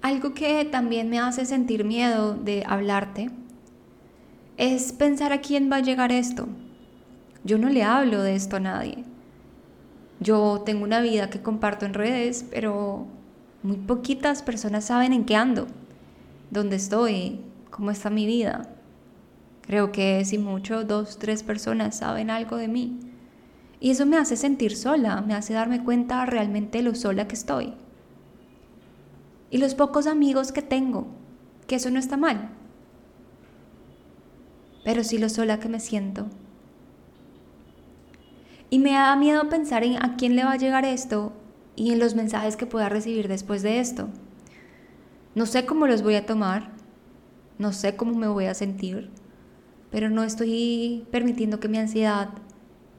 Algo 0.00 0.32
que 0.32 0.64
también 0.64 1.10
me 1.10 1.18
hace 1.18 1.44
sentir 1.44 1.84
miedo 1.84 2.34
de 2.34 2.62
hablarte 2.64 3.30
es 4.56 4.92
pensar 4.92 5.32
a 5.32 5.40
quién 5.40 5.70
va 5.70 5.76
a 5.76 5.82
llegar 5.82 6.12
esto. 6.12 6.46
Yo 7.42 7.58
no 7.58 7.68
le 7.68 7.82
hablo 7.82 8.22
de 8.22 8.36
esto 8.36 8.56
a 8.56 8.60
nadie. 8.60 9.04
Yo 10.20 10.62
tengo 10.64 10.84
una 10.84 11.00
vida 11.00 11.30
que 11.30 11.42
comparto 11.42 11.84
en 11.84 11.94
redes, 11.94 12.44
pero 12.48 13.06
muy 13.64 13.76
poquitas 13.76 14.42
personas 14.42 14.84
saben 14.84 15.12
en 15.12 15.24
qué 15.24 15.34
ando, 15.34 15.66
dónde 16.50 16.76
estoy, 16.76 17.40
cómo 17.70 17.90
está 17.90 18.08
mi 18.08 18.24
vida. 18.24 18.68
Creo 19.62 19.90
que 19.90 20.24
si 20.24 20.38
mucho, 20.38 20.84
dos, 20.84 21.18
tres 21.18 21.42
personas 21.42 21.98
saben 21.98 22.30
algo 22.30 22.56
de 22.56 22.68
mí. 22.68 23.00
Y 23.80 23.90
eso 23.90 24.06
me 24.06 24.16
hace 24.16 24.36
sentir 24.36 24.76
sola, 24.76 25.22
me 25.22 25.34
hace 25.34 25.54
darme 25.54 25.82
cuenta 25.82 26.24
realmente 26.24 26.82
lo 26.82 26.94
sola 26.94 27.26
que 27.26 27.34
estoy 27.34 27.74
y 29.50 29.58
los 29.58 29.74
pocos 29.74 30.06
amigos 30.06 30.52
que 30.52 30.62
tengo, 30.62 31.06
que 31.66 31.76
eso 31.76 31.90
no 31.90 31.98
está 31.98 32.16
mal, 32.16 32.50
pero 34.84 35.04
sí 35.04 35.18
lo 35.18 35.28
sola 35.28 35.60
que 35.60 35.68
me 35.68 35.80
siento. 35.80 36.26
Y 38.70 38.78
me 38.78 38.92
da 38.92 39.16
miedo 39.16 39.48
pensar 39.48 39.82
en 39.84 39.96
a 40.02 40.16
quién 40.16 40.36
le 40.36 40.44
va 40.44 40.52
a 40.52 40.56
llegar 40.56 40.84
esto 40.84 41.32
y 41.74 41.92
en 41.92 41.98
los 41.98 42.14
mensajes 42.14 42.56
que 42.56 42.66
pueda 42.66 42.88
recibir 42.88 43.28
después 43.28 43.62
de 43.62 43.80
esto. 43.80 44.08
No 45.34 45.46
sé 45.46 45.64
cómo 45.64 45.86
los 45.86 46.02
voy 46.02 46.16
a 46.16 46.26
tomar, 46.26 46.72
no 47.58 47.72
sé 47.72 47.96
cómo 47.96 48.14
me 48.14 48.28
voy 48.28 48.44
a 48.44 48.54
sentir, 48.54 49.10
pero 49.90 50.10
no 50.10 50.22
estoy 50.24 51.06
permitiendo 51.10 51.60
que 51.60 51.68
mi 51.68 51.78
ansiedad 51.78 52.30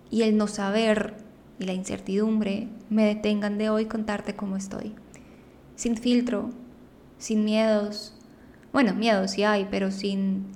y 0.09 0.23
el 0.23 0.37
no 0.37 0.47
saber 0.47 1.17
y 1.59 1.65
la 1.65 1.73
incertidumbre 1.73 2.67
me 2.89 3.05
detengan 3.05 3.57
de 3.59 3.69
hoy 3.69 3.85
contarte 3.85 4.35
cómo 4.35 4.55
estoy 4.55 4.95
sin 5.79 5.95
filtro, 5.95 6.49
sin 7.19 7.45
miedos. 7.45 8.13
Bueno, 8.73 8.93
miedos 8.93 9.31
sí 9.31 9.43
hay, 9.43 9.65
pero 9.71 9.91
sin 9.91 10.47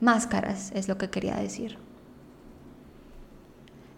máscaras, 0.00 0.70
es 0.76 0.86
lo 0.86 0.98
que 0.98 1.10
quería 1.10 1.34
decir. 1.34 1.78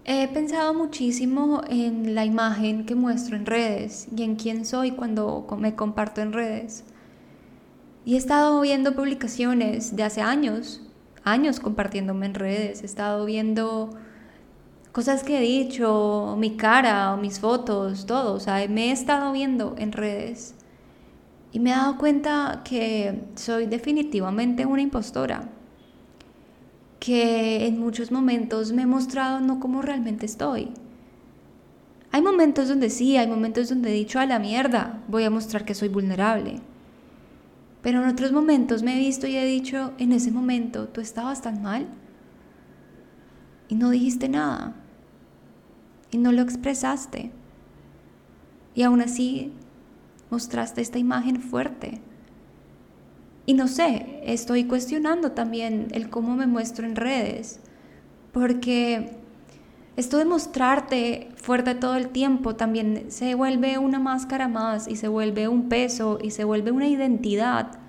He 0.06 0.26
pensado 0.28 0.72
muchísimo 0.72 1.60
en 1.68 2.14
la 2.14 2.24
imagen 2.24 2.86
que 2.86 2.94
muestro 2.94 3.36
en 3.36 3.44
redes 3.44 4.06
y 4.16 4.22
en 4.22 4.36
quién 4.36 4.64
soy 4.64 4.92
cuando 4.92 5.46
me 5.58 5.74
comparto 5.74 6.22
en 6.22 6.32
redes. 6.32 6.84
Y 8.06 8.14
he 8.14 8.16
estado 8.16 8.58
viendo 8.62 8.94
publicaciones 8.94 9.96
de 9.96 10.02
hace 10.02 10.22
años, 10.22 10.80
años 11.24 11.60
compartiéndome 11.60 12.24
en 12.24 12.34
redes. 12.34 12.80
He 12.80 12.86
estado 12.86 13.26
viendo 13.26 13.90
cosas 14.94 15.24
que 15.24 15.38
he 15.38 15.40
dicho, 15.40 16.36
mi 16.38 16.56
cara 16.56 17.16
mis 17.16 17.40
fotos, 17.40 18.06
todo. 18.06 18.34
O 18.34 18.40
sea, 18.40 18.66
me 18.68 18.90
he 18.90 18.92
estado 18.92 19.32
viendo 19.32 19.74
en 19.76 19.90
redes 19.90 20.54
y 21.50 21.58
me 21.58 21.70
he 21.70 21.74
dado 21.74 21.98
cuenta 21.98 22.62
que 22.64 23.24
soy 23.34 23.66
definitivamente 23.66 24.64
una 24.66 24.82
impostora. 24.82 25.50
Que 27.00 27.66
en 27.66 27.80
muchos 27.80 28.12
momentos 28.12 28.70
me 28.70 28.82
he 28.82 28.86
mostrado 28.86 29.40
no 29.40 29.58
como 29.58 29.82
realmente 29.82 30.26
estoy. 30.26 30.70
Hay 32.12 32.22
momentos 32.22 32.68
donde 32.68 32.88
sí, 32.88 33.16
hay 33.16 33.26
momentos 33.26 33.70
donde 33.70 33.90
he 33.90 33.94
dicho 33.94 34.20
a 34.20 34.26
la 34.26 34.38
mierda, 34.38 35.02
voy 35.08 35.24
a 35.24 35.30
mostrar 35.30 35.64
que 35.64 35.74
soy 35.74 35.88
vulnerable. 35.88 36.60
Pero 37.82 38.00
en 38.00 38.08
otros 38.08 38.30
momentos 38.30 38.84
me 38.84 38.94
he 38.94 38.98
visto 39.00 39.26
y 39.26 39.36
he 39.36 39.44
dicho, 39.44 39.90
en 39.98 40.12
ese 40.12 40.30
momento 40.30 40.86
tú 40.86 41.00
estabas 41.00 41.42
tan 41.42 41.62
mal 41.62 41.88
y 43.68 43.74
no 43.74 43.90
dijiste 43.90 44.28
nada 44.28 44.76
y 46.14 46.16
no 46.16 46.30
lo 46.30 46.42
expresaste. 46.42 47.32
Y 48.76 48.84
aún 48.84 49.00
así 49.00 49.50
mostraste 50.30 50.80
esta 50.80 51.00
imagen 51.00 51.42
fuerte. 51.42 52.00
Y 53.46 53.54
no 53.54 53.66
sé, 53.66 54.20
estoy 54.22 54.62
cuestionando 54.62 55.32
también 55.32 55.88
el 55.90 56.10
cómo 56.10 56.36
me 56.36 56.46
muestro 56.46 56.86
en 56.86 56.94
redes, 56.94 57.58
porque 58.30 59.16
esto 59.96 60.18
de 60.18 60.24
mostrarte 60.24 61.30
fuerte 61.34 61.74
todo 61.74 61.96
el 61.96 62.10
tiempo 62.10 62.54
también 62.54 63.06
se 63.08 63.34
vuelve 63.34 63.78
una 63.78 63.98
máscara 63.98 64.46
más 64.46 64.86
y 64.86 64.94
se 64.94 65.08
vuelve 65.08 65.48
un 65.48 65.68
peso 65.68 66.20
y 66.22 66.30
se 66.30 66.44
vuelve 66.44 66.70
una 66.70 66.86
identidad 66.86 67.80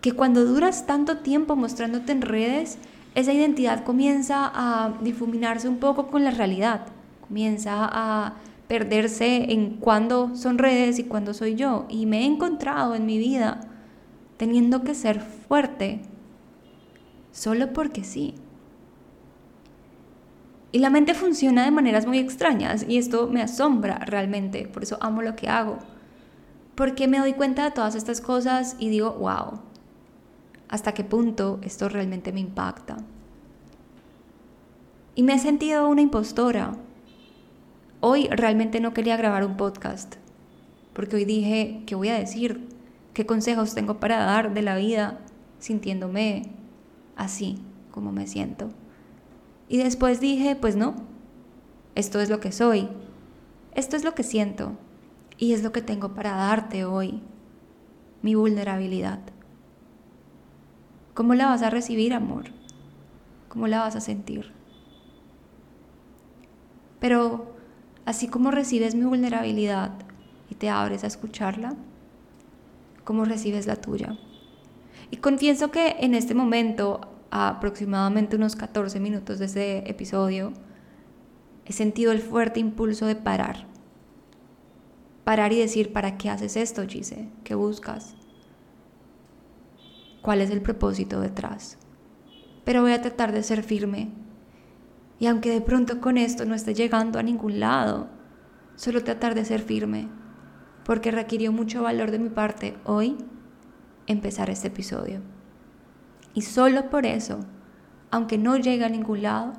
que 0.00 0.12
cuando 0.12 0.44
duras 0.44 0.86
tanto 0.86 1.18
tiempo 1.18 1.56
mostrándote 1.56 2.12
en 2.12 2.22
redes, 2.22 2.78
esa 3.14 3.32
identidad 3.32 3.84
comienza 3.84 4.50
a 4.54 4.94
difuminarse 5.02 5.68
un 5.68 5.78
poco 5.78 6.08
con 6.08 6.24
la 6.24 6.30
realidad, 6.30 6.86
comienza 7.26 7.88
a 7.90 8.34
perderse 8.68 9.52
en 9.52 9.76
cuándo 9.76 10.34
son 10.34 10.56
redes 10.56 10.98
y 10.98 11.04
cuándo 11.04 11.34
soy 11.34 11.56
yo. 11.56 11.84
Y 11.90 12.06
me 12.06 12.20
he 12.20 12.24
encontrado 12.24 12.94
en 12.94 13.04
mi 13.04 13.18
vida 13.18 13.60
teniendo 14.38 14.82
que 14.82 14.94
ser 14.94 15.20
fuerte 15.20 16.00
solo 17.32 17.72
porque 17.72 18.02
sí. 18.02 18.34
Y 20.72 20.78
la 20.78 20.88
mente 20.88 21.12
funciona 21.12 21.64
de 21.64 21.70
maneras 21.70 22.06
muy 22.06 22.18
extrañas 22.18 22.86
y 22.88 22.96
esto 22.96 23.28
me 23.28 23.42
asombra 23.42 23.98
realmente, 24.06 24.66
por 24.66 24.84
eso 24.84 24.96
amo 25.02 25.20
lo 25.20 25.36
que 25.36 25.50
hago. 25.50 25.78
Porque 26.74 27.08
me 27.08 27.18
doy 27.18 27.34
cuenta 27.34 27.64
de 27.64 27.72
todas 27.72 27.94
estas 27.94 28.22
cosas 28.22 28.76
y 28.78 28.88
digo, 28.88 29.12
wow, 29.12 29.60
hasta 30.72 30.94
qué 30.94 31.04
punto 31.04 31.60
esto 31.60 31.90
realmente 31.90 32.32
me 32.32 32.40
impacta. 32.40 32.96
Y 35.14 35.22
me 35.22 35.34
he 35.34 35.38
sentido 35.38 35.86
una 35.86 36.00
impostora. 36.00 36.78
Hoy 38.00 38.26
realmente 38.28 38.80
no 38.80 38.94
quería 38.94 39.18
grabar 39.18 39.44
un 39.44 39.58
podcast, 39.58 40.14
porque 40.94 41.16
hoy 41.16 41.26
dije, 41.26 41.82
¿qué 41.84 41.94
voy 41.94 42.08
a 42.08 42.18
decir? 42.18 42.68
¿Qué 43.12 43.26
consejos 43.26 43.74
tengo 43.74 44.00
para 44.00 44.24
dar 44.24 44.54
de 44.54 44.62
la 44.62 44.76
vida 44.76 45.20
sintiéndome 45.58 46.44
así 47.16 47.58
como 47.90 48.10
me 48.10 48.26
siento? 48.26 48.70
Y 49.68 49.76
después 49.76 50.20
dije, 50.20 50.56
pues 50.56 50.74
no, 50.74 50.94
esto 51.94 52.18
es 52.18 52.30
lo 52.30 52.40
que 52.40 52.50
soy, 52.50 52.88
esto 53.74 53.94
es 53.96 54.04
lo 54.04 54.14
que 54.14 54.22
siento 54.22 54.72
y 55.36 55.52
es 55.52 55.62
lo 55.62 55.70
que 55.70 55.82
tengo 55.82 56.14
para 56.14 56.34
darte 56.34 56.86
hoy, 56.86 57.20
mi 58.22 58.34
vulnerabilidad. 58.34 59.31
¿Cómo 61.14 61.34
la 61.34 61.46
vas 61.46 61.62
a 61.62 61.68
recibir, 61.68 62.14
amor? 62.14 62.44
¿Cómo 63.48 63.66
la 63.66 63.80
vas 63.80 63.96
a 63.96 64.00
sentir? 64.00 64.50
Pero 67.00 67.54
así 68.06 68.28
como 68.28 68.50
recibes 68.50 68.94
mi 68.94 69.04
vulnerabilidad 69.04 69.92
y 70.48 70.54
te 70.54 70.70
abres 70.70 71.04
a 71.04 71.08
escucharla, 71.08 71.74
¿cómo 73.04 73.26
recibes 73.26 73.66
la 73.66 73.76
tuya? 73.76 74.16
Y 75.10 75.18
confieso 75.18 75.70
que 75.70 75.96
en 76.00 76.14
este 76.14 76.32
momento, 76.32 77.02
a 77.30 77.48
aproximadamente 77.48 78.36
unos 78.36 78.56
14 78.56 78.98
minutos 78.98 79.38
de 79.38 79.44
ese 79.44 79.78
episodio, 79.90 80.54
he 81.66 81.74
sentido 81.74 82.12
el 82.12 82.20
fuerte 82.20 82.58
impulso 82.58 83.04
de 83.04 83.16
parar. 83.16 83.66
Parar 85.24 85.52
y 85.52 85.58
decir, 85.58 85.92
¿para 85.92 86.16
qué 86.16 86.30
haces 86.30 86.56
esto, 86.56 86.86
Gise? 86.86 87.28
¿Qué 87.44 87.54
buscas? 87.54 88.14
Cuál 90.22 90.40
es 90.40 90.50
el 90.50 90.62
propósito 90.62 91.20
detrás. 91.20 91.78
Pero 92.64 92.82
voy 92.82 92.92
a 92.92 93.02
tratar 93.02 93.32
de 93.32 93.42
ser 93.42 93.62
firme. 93.62 94.10
Y 95.18 95.26
aunque 95.26 95.50
de 95.50 95.60
pronto 95.60 96.00
con 96.00 96.16
esto 96.16 96.44
no 96.44 96.54
esté 96.54 96.74
llegando 96.74 97.18
a 97.18 97.22
ningún 97.22 97.60
lado, 97.60 98.08
solo 98.76 99.04
tratar 99.04 99.34
de 99.34 99.44
ser 99.44 99.60
firme, 99.60 100.08
porque 100.84 101.10
requirió 101.10 101.52
mucho 101.52 101.82
valor 101.82 102.10
de 102.10 102.18
mi 102.18 102.28
parte 102.28 102.76
hoy 102.84 103.16
empezar 104.06 104.50
este 104.50 104.68
episodio. 104.68 105.20
Y 106.34 106.42
solo 106.42 106.88
por 106.90 107.06
eso, 107.06 107.40
aunque 108.10 108.38
no 108.38 108.56
llegue 108.56 108.84
a 108.84 108.88
ningún 108.88 109.22
lado, 109.22 109.52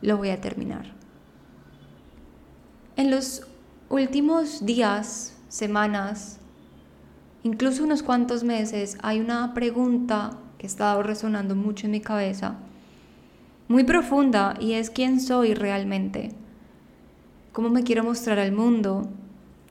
lo 0.00 0.16
voy 0.16 0.30
a 0.30 0.40
terminar. 0.40 0.94
En 2.96 3.10
los 3.10 3.46
últimos 3.88 4.64
días, 4.64 5.36
semanas, 5.48 6.40
incluso 7.44 7.84
unos 7.84 8.02
cuantos 8.02 8.42
meses, 8.42 8.98
hay 9.02 9.20
una 9.20 9.54
pregunta 9.54 10.38
que 10.58 10.66
ha 10.66 10.68
estado 10.68 11.02
resonando 11.04 11.54
mucho 11.54 11.86
en 11.86 11.92
mi 11.92 12.00
cabeza, 12.00 12.56
muy 13.68 13.84
profunda, 13.84 14.56
y 14.60 14.72
es 14.72 14.90
quién 14.90 15.20
soy 15.20 15.54
realmente, 15.54 16.32
cómo 17.52 17.70
me 17.70 17.84
quiero 17.84 18.02
mostrar 18.02 18.38
al 18.38 18.52
mundo. 18.52 19.08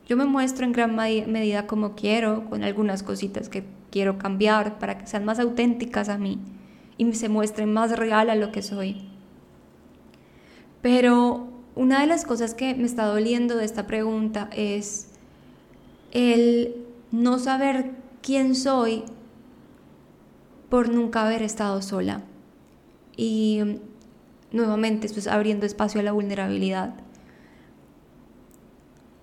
Yo 0.06 0.16
me 0.16 0.24
muestro 0.24 0.64
en 0.64 0.72
gran 0.72 0.94
medida 0.94 1.66
como 1.66 1.94
quiero, 1.94 2.48
con 2.48 2.64
algunas 2.64 3.02
cositas 3.02 3.48
que 3.48 3.64
quiero 3.90 4.18
cambiar 4.18 4.78
para 4.78 4.98
que 4.98 5.06
sean 5.06 5.24
más 5.24 5.38
auténticas 5.38 6.08
a 6.08 6.18
mí 6.18 6.38
y 6.96 7.12
se 7.14 7.28
muestren 7.28 7.72
más 7.72 7.96
real 7.96 8.30
a 8.30 8.34
lo 8.34 8.52
que 8.52 8.62
soy. 8.62 9.08
Pero 10.82 11.48
una 11.74 12.00
de 12.00 12.06
las 12.06 12.24
cosas 12.24 12.54
que 12.54 12.74
me 12.74 12.84
está 12.84 13.06
doliendo 13.06 13.56
de 13.56 13.64
esta 13.64 13.86
pregunta 13.86 14.48
es 14.52 15.08
el 16.12 16.76
no 17.14 17.38
saber 17.38 17.92
quién 18.22 18.54
soy 18.54 19.04
por 20.68 20.88
nunca 20.88 21.24
haber 21.24 21.42
estado 21.42 21.80
sola. 21.82 22.22
Y 23.16 23.60
mm, 23.64 24.56
nuevamente 24.56 25.06
esto 25.06 25.20
es 25.20 25.26
abriendo 25.26 25.66
espacio 25.66 26.00
a 26.00 26.04
la 26.04 26.12
vulnerabilidad. 26.12 26.94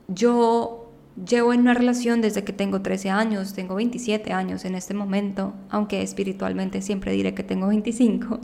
Yo 0.08 0.92
llevo 1.26 1.54
en 1.54 1.62
una 1.62 1.74
relación 1.74 2.22
desde 2.22 2.44
que 2.44 2.54
tengo 2.54 2.82
13 2.82 3.10
años, 3.10 3.54
tengo 3.54 3.76
27 3.76 4.32
años 4.32 4.66
en 4.66 4.76
este 4.76 4.94
momento, 4.94 5.54
aunque 5.70 6.02
espiritualmente 6.02 6.82
siempre 6.82 7.12
diré 7.12 7.34
que 7.34 7.44
tengo 7.44 7.68
25 7.68 8.40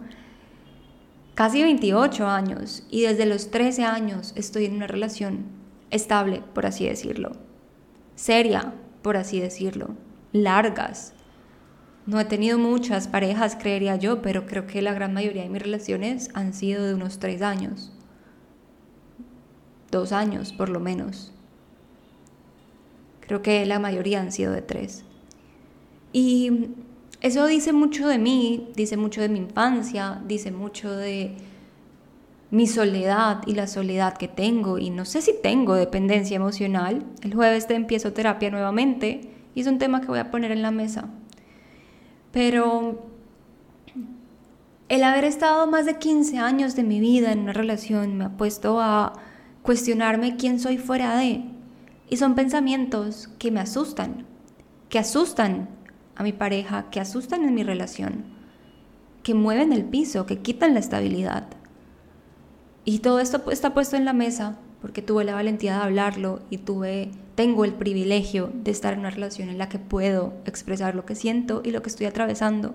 casi 1.37 1.61
28 1.61 2.27
años 2.27 2.83
y 2.89 3.03
desde 3.03 3.27
los 3.27 3.51
13 3.51 3.83
años 3.83 4.33
estoy 4.35 4.65
en 4.65 4.73
una 4.73 4.87
relación 4.87 5.45
estable, 5.91 6.41
por 6.55 6.65
así 6.65 6.85
decirlo, 6.87 7.33
seria, 8.15 8.73
por 9.07 9.15
así 9.15 9.39
decirlo, 9.39 9.95
largas. 10.33 11.13
No 12.07 12.19
he 12.19 12.25
tenido 12.25 12.57
muchas 12.57 13.07
parejas, 13.07 13.55
creería 13.55 13.95
yo, 13.95 14.21
pero 14.21 14.45
creo 14.45 14.67
que 14.67 14.81
la 14.81 14.93
gran 14.93 15.13
mayoría 15.13 15.43
de 15.43 15.49
mis 15.49 15.61
relaciones 15.61 16.29
han 16.33 16.53
sido 16.53 16.85
de 16.85 16.93
unos 16.93 17.17
3 17.17 17.41
años, 17.41 17.93
dos 19.91 20.11
años 20.11 20.51
por 20.51 20.67
lo 20.67 20.81
menos. 20.81 21.31
Creo 23.21 23.41
que 23.41 23.65
la 23.65 23.79
mayoría 23.79 24.19
han 24.19 24.33
sido 24.33 24.51
de 24.51 24.61
3. 24.61 25.05
Y 26.11 26.71
eso 27.21 27.45
dice 27.45 27.71
mucho 27.71 28.09
de 28.09 28.17
mí, 28.17 28.73
dice 28.75 28.97
mucho 28.97 29.21
de 29.21 29.29
mi 29.29 29.39
infancia, 29.39 30.21
dice 30.27 30.51
mucho 30.51 30.93
de 30.93 31.37
mi 32.49 32.67
soledad 32.67 33.41
y 33.45 33.55
la 33.55 33.67
soledad 33.67 34.17
que 34.17 34.27
tengo 34.27 34.77
y 34.77 34.89
no 34.89 35.05
sé 35.05 35.21
si 35.21 35.33
tengo 35.41 35.75
dependencia 35.75 36.35
emocional. 36.35 37.03
El 37.21 37.33
jueves 37.33 37.67
te 37.67 37.75
empiezo 37.75 38.13
terapia 38.13 38.49
nuevamente 38.49 39.29
y 39.53 39.61
es 39.61 39.67
un 39.67 39.79
tema 39.79 40.01
que 40.01 40.07
voy 40.07 40.19
a 40.19 40.31
poner 40.31 40.51
en 40.51 40.61
la 40.61 40.71
mesa. 40.71 41.09
Pero 42.31 43.05
el 44.89 45.03
haber 45.03 45.25
estado 45.25 45.67
más 45.67 45.85
de 45.85 45.97
15 45.97 46.37
años 46.37 46.75
de 46.75 46.83
mi 46.83 46.99
vida 46.99 47.31
en 47.31 47.39
una 47.39 47.53
relación 47.53 48.17
me 48.17 48.25
ha 48.25 48.37
puesto 48.37 48.79
a 48.79 49.13
cuestionarme 49.61 50.37
quién 50.37 50.59
soy 50.59 50.77
fuera 50.77 51.17
de. 51.17 51.43
Y 52.09 52.15
son 52.15 52.35
pensamientos 52.35 53.27
que 53.37 53.51
me 53.51 53.59
asustan, 53.59 54.25
que 54.87 54.99
asustan 54.99 55.67
a 56.15 56.23
mi 56.23 56.31
pareja, 56.31 56.89
que 56.89 57.01
asustan 57.01 57.43
en 57.43 57.53
mi 57.53 57.63
relación, 57.63 58.23
que 59.23 59.33
mueven 59.33 59.73
el 59.73 59.83
piso, 59.83 60.25
que 60.25 60.39
quitan 60.39 60.73
la 60.73 60.79
estabilidad. 60.79 61.56
Y 62.87 62.99
todo 62.99 63.19
esto 63.19 63.51
está 63.51 63.73
puesto 63.73 63.97
en 63.97 64.05
la 64.05 64.13
mesa 64.13 64.55
porque 64.81 65.01
tuve 65.01 65.25
la 65.25 65.33
valentía 65.33 65.75
de 65.75 65.83
hablarlo 65.83 66.39
y 66.49 66.59
tuve, 66.59 67.11
tengo 67.35 67.65
el 67.65 67.73
privilegio 67.73 68.49
de 68.63 68.71
estar 68.71 68.93
en 68.93 69.01
una 69.01 69.09
relación 69.09 69.49
en 69.49 69.57
la 69.57 69.67
que 69.67 69.77
puedo 69.77 70.31
expresar 70.45 70.95
lo 70.95 71.05
que 71.05 71.13
siento 71.13 71.61
y 71.65 71.71
lo 71.71 71.81
que 71.81 71.89
estoy 71.89 72.05
atravesando 72.05 72.73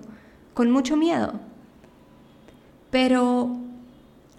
con 0.53 0.69
mucho 0.69 0.97
miedo. 0.97 1.33
Pero 2.91 3.57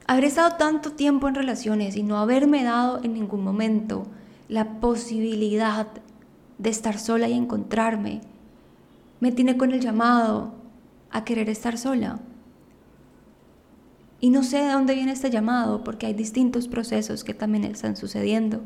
haber 0.06 0.26
estado 0.26 0.54
tanto 0.58 0.92
tiempo 0.92 1.26
en 1.26 1.34
relaciones 1.34 1.96
y 1.96 2.04
no 2.04 2.18
haberme 2.18 2.62
dado 2.62 3.00
en 3.02 3.12
ningún 3.12 3.42
momento 3.42 4.06
la 4.48 4.78
posibilidad 4.78 5.88
de 6.56 6.70
estar 6.70 7.00
sola 7.00 7.28
y 7.28 7.32
encontrarme 7.32 8.20
me 9.18 9.32
tiene 9.32 9.56
con 9.56 9.72
el 9.72 9.80
llamado 9.80 10.52
a 11.10 11.24
querer 11.24 11.50
estar 11.50 11.78
sola. 11.78 12.20
Y 14.24 14.30
no 14.30 14.42
sé 14.42 14.56
de 14.56 14.72
dónde 14.72 14.94
viene 14.94 15.12
este 15.12 15.28
llamado, 15.28 15.84
porque 15.84 16.06
hay 16.06 16.14
distintos 16.14 16.66
procesos 16.66 17.24
que 17.24 17.34
también 17.34 17.62
están 17.64 17.94
sucediendo, 17.94 18.62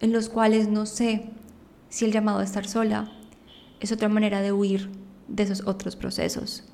en 0.00 0.14
los 0.14 0.30
cuales 0.30 0.66
no 0.66 0.86
sé 0.86 1.28
si 1.90 2.06
el 2.06 2.12
llamado 2.12 2.38
a 2.38 2.44
estar 2.44 2.66
sola 2.66 3.12
es 3.80 3.92
otra 3.92 4.08
manera 4.08 4.40
de 4.40 4.52
huir 4.52 4.88
de 5.28 5.42
esos 5.42 5.66
otros 5.66 5.94
procesos, 5.94 6.64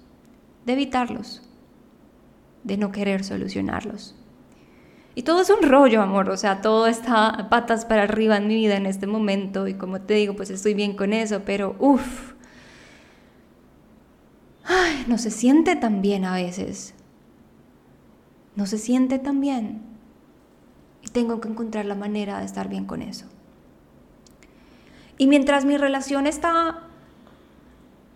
de 0.65 0.75
evitarlos, 0.75 1.43
de 2.63 2.77
no 2.77 2.93
querer 2.93 3.25
solucionarlos. 3.25 4.15
Y 5.17 5.25
todo 5.25 5.43
es 5.43 5.51
un 5.51 5.69
rollo, 5.69 6.03
amor, 6.03 6.31
o 6.31 6.37
sea, 6.37 6.61
todo 6.61 6.87
está 6.87 7.49
patas 7.51 7.85
para 7.85 8.05
arriba 8.05 8.37
en 8.37 8.47
mi 8.47 8.55
vida 8.55 8.77
en 8.77 8.87
este 8.87 9.09
momento 9.09 9.67
y 9.67 9.75
como 9.75 10.03
te 10.03 10.15
digo, 10.15 10.37
pues 10.37 10.51
estoy 10.51 10.75
bien 10.75 10.95
con 10.95 11.13
eso, 11.13 11.43
pero 11.45 11.75
uff, 11.81 12.35
no 15.09 15.19
se 15.19 15.33
siente 15.33 15.75
tan 15.75 16.01
bien 16.01 16.25
a 16.25 16.35
veces. 16.35 16.95
No 18.57 18.67
se 18.67 18.79
siente 18.79 19.19
tan 19.19 19.41
bien. 19.41 19.83
Y 21.03 21.09
tengo 21.09 21.41
que 21.41 21.49
encontrar 21.49 21.85
la 21.85 21.95
manera 21.95 22.39
de 22.39 22.45
estar 22.45 22.69
bien 22.69 22.85
con 22.85 23.03
eso. 23.03 23.27
Y 25.19 25.27
mientras 25.27 25.65
mi 25.65 25.77
relación 25.77 26.27
está 26.27 26.83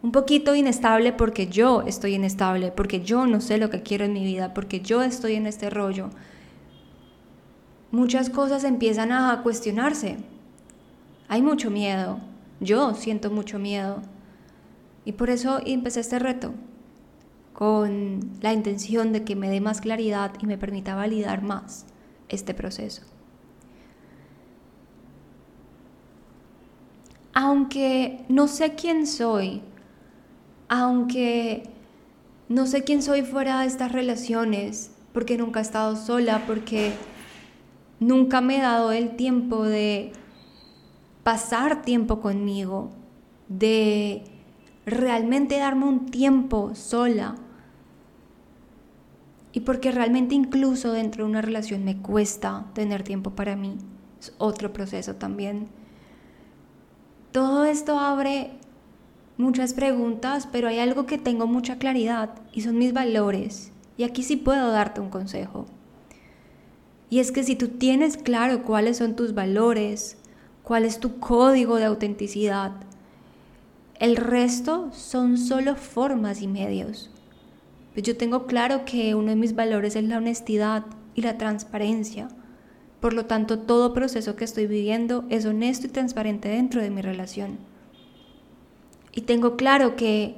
un 0.03 0.13
poquito 0.13 0.55
inestable 0.55 1.13
porque 1.13 1.49
yo 1.49 1.83
estoy 1.83 2.15
inestable, 2.15 2.71
porque 2.71 3.01
yo 3.01 3.27
no 3.27 3.41
sé 3.41 3.59
lo 3.59 3.71
que 3.71 3.83
quiero 3.83 4.05
en 4.05 4.13
mi 4.13 4.25
vida, 4.25 4.55
porque 4.55 4.81
yo 4.81 5.03
estoy 5.03 5.35
en 5.35 5.47
este 5.47 5.71
rollo, 5.71 6.11
muchas 7.91 8.31
cosas 8.31 8.65
empiezan 8.65 9.13
a 9.13 9.43
cuestionarse. 9.43 10.17
Hay 11.29 11.43
mucho 11.43 11.71
miedo. 11.71 12.21
Yo 12.61 12.95
siento 12.95 13.31
mucho 13.31 13.59
miedo. 13.59 14.03
Y 15.05 15.13
por 15.13 15.31
eso 15.31 15.61
empecé 15.65 16.01
este 16.01 16.19
reto, 16.19 16.53
con 17.57 18.21
la 18.43 18.53
intención 18.53 19.15
de 19.15 19.25
que 19.25 19.35
me 19.35 19.49
dé 19.49 19.63
más 19.63 19.81
claridad 19.81 20.33
y 20.43 20.45
me 20.45 20.59
permita 20.59 20.95
validar 20.95 21.41
más 21.41 21.87
este 22.29 22.53
proceso. 22.53 23.01
Aunque 27.33 28.27
no 28.29 28.47
sé 28.47 28.75
quién 28.75 29.07
soy, 29.07 29.63
aunque 30.69 31.63
no 32.51 32.67
sé 32.67 32.85
quién 32.85 33.03
soy 33.03 33.23
fuera 33.23 33.61
de 33.61 33.69
estas 33.69 33.91
relaciones, 33.91 34.91
porque 35.15 35.39
nunca 35.39 35.61
he 35.61 35.63
estado 35.63 35.97
sola, 35.97 36.43
porque 36.47 36.93
nunca 38.01 38.43
me 38.43 38.59
he 38.59 38.61
dado 38.61 38.93
el 38.93 39.17
tiempo 39.17 39.65
de 39.65 40.13
pasar 41.23 41.81
tiempo 41.81 42.21
conmigo, 42.21 42.91
de 43.49 44.25
realmente 44.85 45.57
darme 45.57 45.87
un 45.87 46.05
tiempo 46.11 46.75
sola. 46.75 47.37
Y 49.57 49.61
porque 49.61 49.91
realmente 49.91 50.35
incluso 50.35 50.93
dentro 50.93 51.25
de 51.25 51.31
una 51.31 51.41
relación 51.41 51.83
me 51.83 51.97
cuesta 51.97 52.67
tener 52.75 53.03
tiempo 53.03 53.31
para 53.31 53.57
mí. 53.57 53.79
Es 54.21 54.35
otro 54.37 54.71
proceso 54.75 55.15
también. 55.15 55.69
Todo 57.33 57.65
esto 57.65 57.99
abre 57.99 58.51
muchas 59.39 59.73
preguntas, 59.73 60.47
pero 60.53 60.69
hay 60.69 60.79
algo 60.79 61.07
que 61.07 61.17
tengo 61.17 61.47
mucha 61.47 61.79
claridad 61.79 62.35
y 62.53 62.61
son 62.61 62.77
mis 62.77 62.93
valores. 62.93 63.73
Y 63.97 64.05
aquí 64.05 64.23
sí 64.23 64.37
puedo 64.37 64.71
darte 64.73 65.01
un 65.01 65.09
consejo. 65.09 65.65
Y 67.09 67.21
es 67.21 67.33
que 67.33 67.43
si 67.43 67.57
tú 67.57 67.69
tienes 67.69 68.19
claro 68.19 68.63
cuáles 68.63 68.99
son 68.99 69.17
tus 69.17 69.33
valores, 69.33 70.19
cuál 70.65 70.85
es 70.85 71.01
tu 71.01 71.19
código 71.19 71.77
de 71.77 71.87
autenticidad, 71.87 72.73
el 74.01 74.17
resto 74.17 74.91
son 74.93 75.39
solo 75.39 75.77
formas 75.77 76.43
y 76.43 76.47
medios. 76.47 77.09
Pues 77.97 78.05
yo 78.05 78.15
tengo 78.15 78.45
claro 78.45 78.85
que 78.85 79.15
uno 79.15 79.31
de 79.31 79.37
mis 79.37 79.55
valores 79.55 79.97
es 79.97 80.05
la 80.05 80.19
honestidad 80.19 80.85
y 81.15 81.23
la 81.23 81.39
transparencia. 81.39 82.29
Por 83.01 83.15
lo 83.15 83.25
tanto, 83.25 83.61
todo 83.61 83.95
proceso 83.95 84.37
que 84.37 84.45
estoy 84.45 84.67
viviendo 84.67 85.25
es 85.31 85.47
honesto 85.47 85.87
y 85.87 85.91
transparente 85.91 86.51
dentro 86.51 86.83
de 86.83 86.91
mi 86.91 87.01
relación. 87.01 87.57
Y 89.13 89.23
tengo 89.23 89.57
claro 89.57 89.97
que 89.97 90.35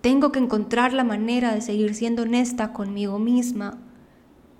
tengo 0.00 0.32
que 0.32 0.40
encontrar 0.40 0.92
la 0.92 1.04
manera 1.04 1.54
de 1.54 1.60
seguir 1.60 1.94
siendo 1.94 2.22
honesta 2.22 2.72
conmigo 2.72 3.20
misma 3.20 3.78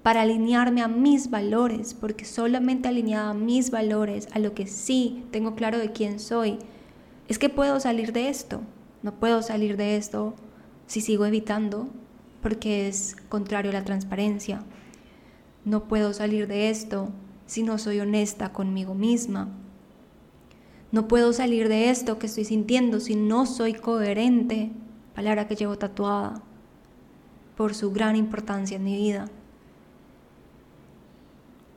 para 0.04 0.20
alinearme 0.20 0.82
a 0.82 0.86
mis 0.86 1.28
valores, 1.28 1.94
porque 1.94 2.24
solamente 2.24 2.86
alineada 2.86 3.30
a 3.30 3.34
mis 3.34 3.72
valores, 3.72 4.28
a 4.30 4.38
lo 4.38 4.54
que 4.54 4.68
sí 4.68 5.24
tengo 5.32 5.56
claro 5.56 5.78
de 5.78 5.90
quién 5.90 6.20
soy, 6.20 6.56
es 7.26 7.40
que 7.40 7.48
puedo 7.48 7.80
salir 7.80 8.12
de 8.12 8.28
esto, 8.28 8.60
no 9.02 9.14
puedo 9.14 9.42
salir 9.42 9.76
de 9.76 9.96
esto 9.96 10.36
si 10.90 11.00
sigo 11.00 11.24
evitando 11.24 11.88
porque 12.42 12.88
es 12.88 13.14
contrario 13.28 13.70
a 13.70 13.74
la 13.74 13.84
transparencia. 13.84 14.64
No 15.64 15.84
puedo 15.84 16.12
salir 16.12 16.48
de 16.48 16.68
esto 16.68 17.10
si 17.46 17.62
no 17.62 17.78
soy 17.78 18.00
honesta 18.00 18.52
conmigo 18.52 18.96
misma. 18.96 19.50
No 20.90 21.06
puedo 21.06 21.32
salir 21.32 21.68
de 21.68 21.90
esto 21.90 22.18
que 22.18 22.26
estoy 22.26 22.44
sintiendo 22.44 22.98
si 22.98 23.14
no 23.14 23.46
soy 23.46 23.74
coherente, 23.74 24.72
palabra 25.14 25.46
que 25.46 25.54
llevo 25.54 25.78
tatuada, 25.78 26.42
por 27.56 27.76
su 27.76 27.92
gran 27.92 28.16
importancia 28.16 28.76
en 28.76 28.82
mi 28.82 28.96
vida. 28.96 29.28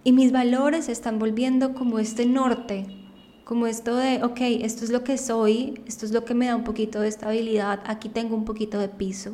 Y 0.03 0.13
mis 0.13 0.31
valores 0.31 0.85
se 0.85 0.91
están 0.91 1.19
volviendo 1.19 1.75
como 1.75 1.99
este 1.99 2.25
norte, 2.25 2.87
como 3.43 3.67
esto 3.67 3.95
de, 3.95 4.23
ok, 4.23 4.39
esto 4.61 4.85
es 4.85 4.91
lo 4.91 5.03
que 5.03 5.17
soy, 5.17 5.81
esto 5.85 6.05
es 6.05 6.11
lo 6.11 6.23
que 6.23 6.33
me 6.33 6.47
da 6.47 6.55
un 6.55 6.63
poquito 6.63 7.01
de 7.01 7.09
estabilidad, 7.09 7.81
aquí 7.85 8.09
tengo 8.09 8.35
un 8.35 8.45
poquito 8.45 8.79
de 8.79 8.87
piso. 8.87 9.33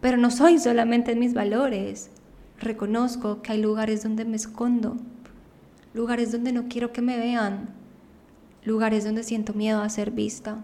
Pero 0.00 0.16
no 0.16 0.30
soy 0.30 0.58
solamente 0.58 1.14
mis 1.14 1.34
valores, 1.34 2.10
reconozco 2.58 3.42
que 3.42 3.52
hay 3.52 3.62
lugares 3.62 4.02
donde 4.02 4.24
me 4.24 4.36
escondo, 4.36 4.96
lugares 5.94 6.32
donde 6.32 6.52
no 6.52 6.68
quiero 6.68 6.92
que 6.92 7.02
me 7.02 7.16
vean, 7.16 7.68
lugares 8.64 9.04
donde 9.04 9.22
siento 9.22 9.54
miedo 9.54 9.80
a 9.80 9.88
ser 9.88 10.10
vista. 10.10 10.58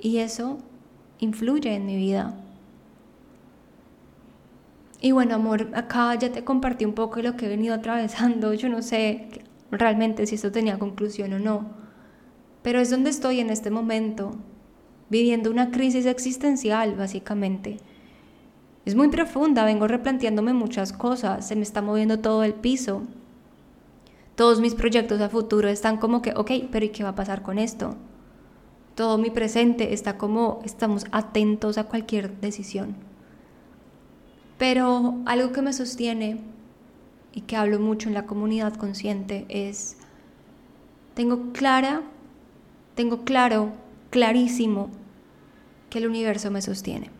Y 0.00 0.18
eso 0.18 0.58
influye 1.18 1.74
en 1.74 1.86
mi 1.86 1.96
vida. 1.96 2.34
Y 5.00 5.12
bueno, 5.12 5.34
amor, 5.34 5.70
acá 5.74 6.14
ya 6.14 6.30
te 6.30 6.44
compartí 6.44 6.84
un 6.84 6.94
poco 6.94 7.16
de 7.16 7.22
lo 7.24 7.36
que 7.36 7.46
he 7.46 7.48
venido 7.48 7.74
atravesando. 7.74 8.54
Yo 8.54 8.68
no 8.68 8.82
sé 8.82 9.28
realmente 9.76 10.26
si 10.26 10.34
esto 10.34 10.52
tenía 10.52 10.78
conclusión 10.78 11.32
o 11.32 11.38
no. 11.38 11.70
Pero 12.62 12.80
es 12.80 12.90
donde 12.90 13.10
estoy 13.10 13.40
en 13.40 13.50
este 13.50 13.70
momento, 13.70 14.32
viviendo 15.08 15.50
una 15.50 15.70
crisis 15.70 16.06
existencial, 16.06 16.94
básicamente. 16.96 17.78
Es 18.84 18.94
muy 18.94 19.08
profunda, 19.08 19.64
vengo 19.64 19.88
replanteándome 19.88 20.52
muchas 20.52 20.92
cosas, 20.92 21.46
se 21.46 21.56
me 21.56 21.62
está 21.62 21.82
moviendo 21.82 22.20
todo 22.20 22.44
el 22.44 22.54
piso 22.54 23.02
todos 24.36 24.60
mis 24.60 24.74
proyectos 24.74 25.20
a 25.22 25.30
futuro 25.30 25.68
están 25.70 25.96
como 25.96 26.20
que, 26.20 26.34
ok, 26.36 26.50
pero 26.70 26.84
¿y 26.84 26.90
qué 26.90 27.02
va 27.02 27.10
a 27.10 27.14
pasar 27.14 27.42
con 27.42 27.58
esto? 27.58 27.96
Todo 28.94 29.16
mi 29.16 29.30
presente 29.30 29.94
está 29.94 30.18
como, 30.18 30.60
estamos 30.62 31.06
atentos 31.10 31.78
a 31.78 31.84
cualquier 31.84 32.38
decisión. 32.38 32.96
Pero 34.58 35.16
algo 35.24 35.52
que 35.52 35.62
me 35.62 35.72
sostiene 35.72 36.40
y 37.36 37.42
que 37.42 37.54
hablo 37.54 37.78
mucho 37.78 38.08
en 38.08 38.14
la 38.14 38.24
comunidad 38.24 38.74
consciente 38.76 39.44
es, 39.50 39.98
tengo 41.12 41.52
clara, 41.52 42.00
tengo 42.94 43.24
claro, 43.24 43.72
clarísimo 44.08 44.88
que 45.90 45.98
el 45.98 46.06
universo 46.08 46.50
me 46.50 46.62
sostiene. 46.62 47.10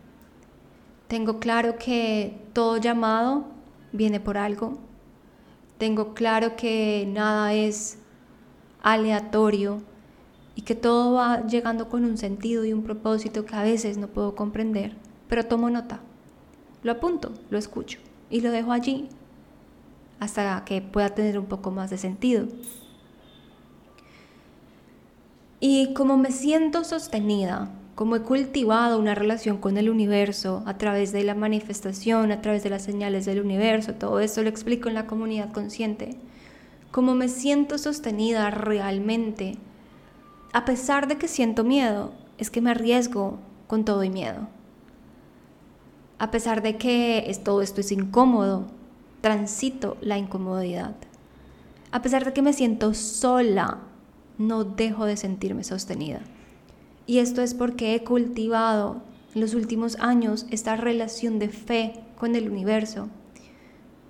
Tengo 1.07 1.39
claro 1.39 1.75
que 1.77 2.35
todo 2.53 2.77
llamado 2.77 3.45
viene 3.93 4.19
por 4.19 4.39
algo, 4.39 4.79
tengo 5.77 6.15
claro 6.15 6.55
que 6.55 7.07
nada 7.07 7.53
es 7.53 7.99
aleatorio 8.81 9.83
y 10.55 10.63
que 10.63 10.73
todo 10.73 11.13
va 11.13 11.45
llegando 11.45 11.89
con 11.89 12.03
un 12.03 12.17
sentido 12.17 12.65
y 12.65 12.73
un 12.73 12.81
propósito 12.81 13.45
que 13.45 13.55
a 13.55 13.61
veces 13.61 13.99
no 13.99 14.07
puedo 14.07 14.33
comprender, 14.33 14.95
pero 15.27 15.45
tomo 15.45 15.69
nota, 15.69 15.99
lo 16.81 16.93
apunto, 16.93 17.33
lo 17.51 17.59
escucho 17.59 17.99
y 18.31 18.41
lo 18.41 18.49
dejo 18.49 18.71
allí 18.71 19.09
hasta 20.19 20.63
que 20.65 20.81
pueda 20.81 21.09
tener 21.09 21.37
un 21.37 21.45
poco 21.45 21.71
más 21.71 21.89
de 21.89 21.97
sentido. 21.97 22.47
Y 25.59 25.93
como 25.93 26.17
me 26.17 26.31
siento 26.31 26.83
sostenida 26.83 27.71
como 27.97 28.15
he 28.15 28.21
cultivado 28.21 28.99
una 28.99 29.15
relación 29.15 29.57
con 29.57 29.75
el 29.75 29.89
universo 29.89 30.61
a 30.67 30.77
través 30.77 31.11
de 31.11 31.23
la 31.23 31.33
manifestación, 31.33 32.31
a 32.31 32.43
través 32.43 32.61
de 32.61 32.69
las 32.69 32.83
señales 32.83 33.25
del 33.25 33.41
universo, 33.41 33.95
todo 33.95 34.19
eso 34.19 34.43
lo 34.43 34.49
explico 34.49 34.87
en 34.87 34.93
la 34.93 35.07
comunidad 35.07 35.51
consciente, 35.51 36.15
cómo 36.91 37.15
me 37.15 37.27
siento 37.27 37.79
sostenida 37.79 38.51
realmente, 38.51 39.57
a 40.53 40.63
pesar 40.63 41.07
de 41.07 41.17
que 41.17 41.27
siento 41.27 41.63
miedo, 41.63 42.13
es 42.37 42.51
que 42.51 42.61
me 42.61 42.69
arriesgo 42.69 43.39
con 43.65 43.83
todo 43.83 44.03
y 44.03 44.11
miedo. 44.11 44.47
A 46.19 46.29
pesar 46.29 46.61
de 46.61 46.77
que 46.77 47.35
todo 47.43 47.63
esto 47.63 47.81
es 47.81 47.91
incómodo, 47.91 48.67
transito 49.21 49.97
la 50.01 50.17
incomodidad. 50.17 50.95
A 51.91 52.01
pesar 52.01 52.25
de 52.25 52.33
que 52.33 52.41
me 52.41 52.53
siento 52.53 52.93
sola, 52.93 53.79
no 54.37 54.63
dejo 54.63 55.05
de 55.05 55.17
sentirme 55.17 55.63
sostenida. 55.63 56.21
Y 57.05 57.19
esto 57.19 57.41
es 57.41 57.53
porque 57.53 57.95
he 57.95 58.03
cultivado 58.03 59.01
en 59.33 59.41
los 59.41 59.53
últimos 59.53 59.97
años 59.99 60.45
esta 60.51 60.75
relación 60.75 61.39
de 61.39 61.49
fe 61.49 61.93
con 62.19 62.35
el 62.35 62.49
universo, 62.49 63.09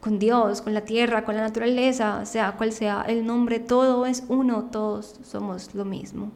con 0.02 0.20
Dios, 0.20 0.62
con 0.62 0.74
la 0.74 0.82
tierra, 0.82 1.26
con 1.26 1.36
la 1.36 1.42
naturaleza, 1.42 2.26
sea 2.26 2.56
cual 2.58 2.72
sea 2.72 3.04
el 3.08 3.26
nombre, 3.26 3.60
todo 3.60 4.06
es 4.06 4.24
uno, 4.30 4.70
todos 4.72 5.20
somos 5.24 5.76
lo 5.76 5.86
mismo. 5.86 6.32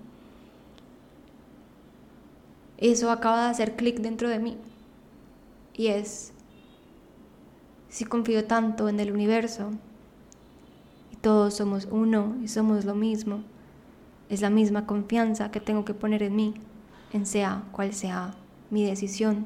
Eso 2.78 3.12
acaba 3.12 3.46
de 3.46 3.52
hacer 3.52 3.76
clic 3.76 4.00
dentro 4.00 4.28
de 4.28 4.40
mí. 4.40 4.58
Y 5.74 5.88
es, 5.88 6.34
si 7.92 8.06
confío 8.06 8.46
tanto 8.46 8.90
en 8.90 9.00
el 9.00 9.12
universo, 9.12 9.70
y 11.12 11.18
todos 11.18 11.54
somos 11.54 11.88
uno 11.92 12.36
y 12.42 12.48
somos 12.48 12.86
lo 12.86 12.96
mismo, 12.96 13.44
es 14.30 14.42
la 14.42 14.50
misma 14.50 14.88
confianza 14.88 15.52
que 15.52 15.60
tengo 15.60 15.86
que 15.86 15.94
poner 15.94 16.24
en 16.24 16.36
mí, 16.36 16.54
en 17.12 17.26
sea 17.26 17.64
cual 17.74 17.94
sea 17.94 18.34
mi 18.70 18.86
decisión 18.86 19.46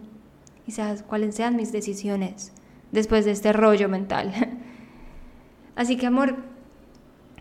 y 0.67 0.71
sea 0.71 0.95
cuáles 1.07 1.35
sean 1.35 1.55
mis 1.55 1.71
decisiones 1.71 2.53
después 2.91 3.25
de 3.25 3.31
este 3.31 3.51
rollo 3.51 3.89
mental. 3.89 4.31
Así 5.75 5.97
que 5.97 6.05
amor, 6.05 6.35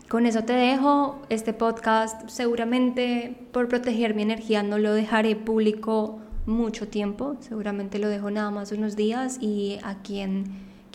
con 0.09 0.25
eso 0.25 0.43
te 0.43 0.53
dejo. 0.53 1.21
Este 1.29 1.53
podcast 1.53 2.27
seguramente 2.29 3.47
por 3.51 3.67
proteger 3.67 4.15
mi 4.15 4.23
energía 4.23 4.63
no 4.63 4.79
lo 4.79 4.93
dejaré 4.93 5.35
público 5.35 6.19
mucho 6.47 6.87
tiempo, 6.87 7.37
seguramente 7.41 7.99
lo 7.99 8.09
dejo 8.09 8.31
nada 8.31 8.49
más 8.49 8.71
unos 8.71 8.95
días 8.95 9.37
y 9.39 9.77
a 9.83 10.01
quien, 10.01 10.45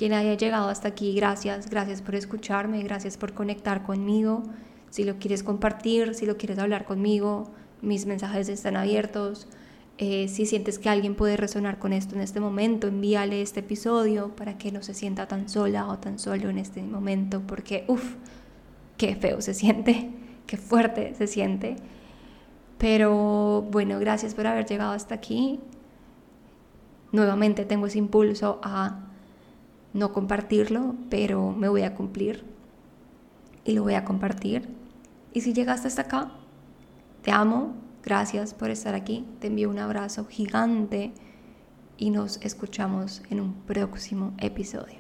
quien 0.01 0.15
haya 0.15 0.33
llegado 0.33 0.71
hasta 0.71 0.89
aquí, 0.89 1.13
gracias, 1.13 1.69
gracias 1.69 2.01
por 2.01 2.15
escucharme, 2.15 2.83
gracias 2.83 3.19
por 3.19 3.35
conectar 3.35 3.83
conmigo 3.83 4.45
si 4.89 5.05
lo 5.05 5.19
quieres 5.19 5.43
compartir, 5.43 6.15
si 6.15 6.25
lo 6.25 6.39
quieres 6.39 6.59
hablar 6.59 6.87
conmigo, 6.87 7.51
mis 7.83 8.07
mensajes 8.07 8.49
están 8.49 8.79
abiertos. 8.79 9.47
Eh, 9.99 10.29
si 10.29 10.47
sientes 10.47 10.79
que 10.79 10.89
alguien 10.89 11.17
puede 11.17 11.37
resonar 11.37 11.79
con 11.79 11.93
esto 11.93 12.15
en 12.15 12.23
este 12.23 12.41
momento, 12.41 12.89
envíale 12.89 13.43
este 13.43 13.61
episodio 13.61 14.35
para 14.37 14.57
que 14.57 14.73
no 14.73 14.83
se 14.83 14.95
sienta 14.95 15.29
tan 15.29 15.51
sola 15.51 15.87
o 15.87 15.99
tan 15.99 16.19
solo 16.19 16.49
en 16.49 16.57
este 16.57 16.83
momento, 16.83 17.43
porque, 17.47 17.85
uff, 17.87 18.15
qué 18.97 19.17
feo 19.17 19.43
se 19.43 19.53
siente, 19.53 20.13
qué 20.47 20.57
fuerte 20.57 21.15
se 21.15 21.27
siente. 21.27 21.77
Pero 22.79 23.69
bueno, 23.71 23.99
gracias 23.99 24.35
por 24.35 24.47
haber 24.47 24.65
llegado 24.65 24.93
hasta 24.93 25.15
aquí. 25.15 25.61
Nuevamente 27.13 27.67
tengo 27.67 27.87
ese 27.87 27.99
impulso 27.99 28.61
a 28.63 29.10
no 29.92 30.12
compartirlo, 30.12 30.94
pero 31.09 31.53
me 31.53 31.68
voy 31.68 31.83
a 31.83 31.94
cumplir 31.94 32.44
y 33.64 33.72
lo 33.72 33.83
voy 33.83 33.94
a 33.94 34.05
compartir. 34.05 34.68
Y 35.33 35.42
si 35.42 35.53
llegaste 35.53 35.88
hasta 35.88 36.03
acá, 36.03 36.33
te 37.22 37.33
amo, 37.33 37.74
gracias 38.03 38.55
por 38.55 38.70
estar 38.70 38.94
aquí, 38.94 39.26
te 39.40 39.48
envío 39.48 39.70
un 39.70 39.79
abrazo 39.79 40.26
gigante 40.26 41.12
y 41.96 42.11
nos 42.11 42.38
escuchamos 42.42 43.22
en 43.31 43.40
un 43.40 43.55
próximo 43.66 44.33
episodio. 44.38 45.00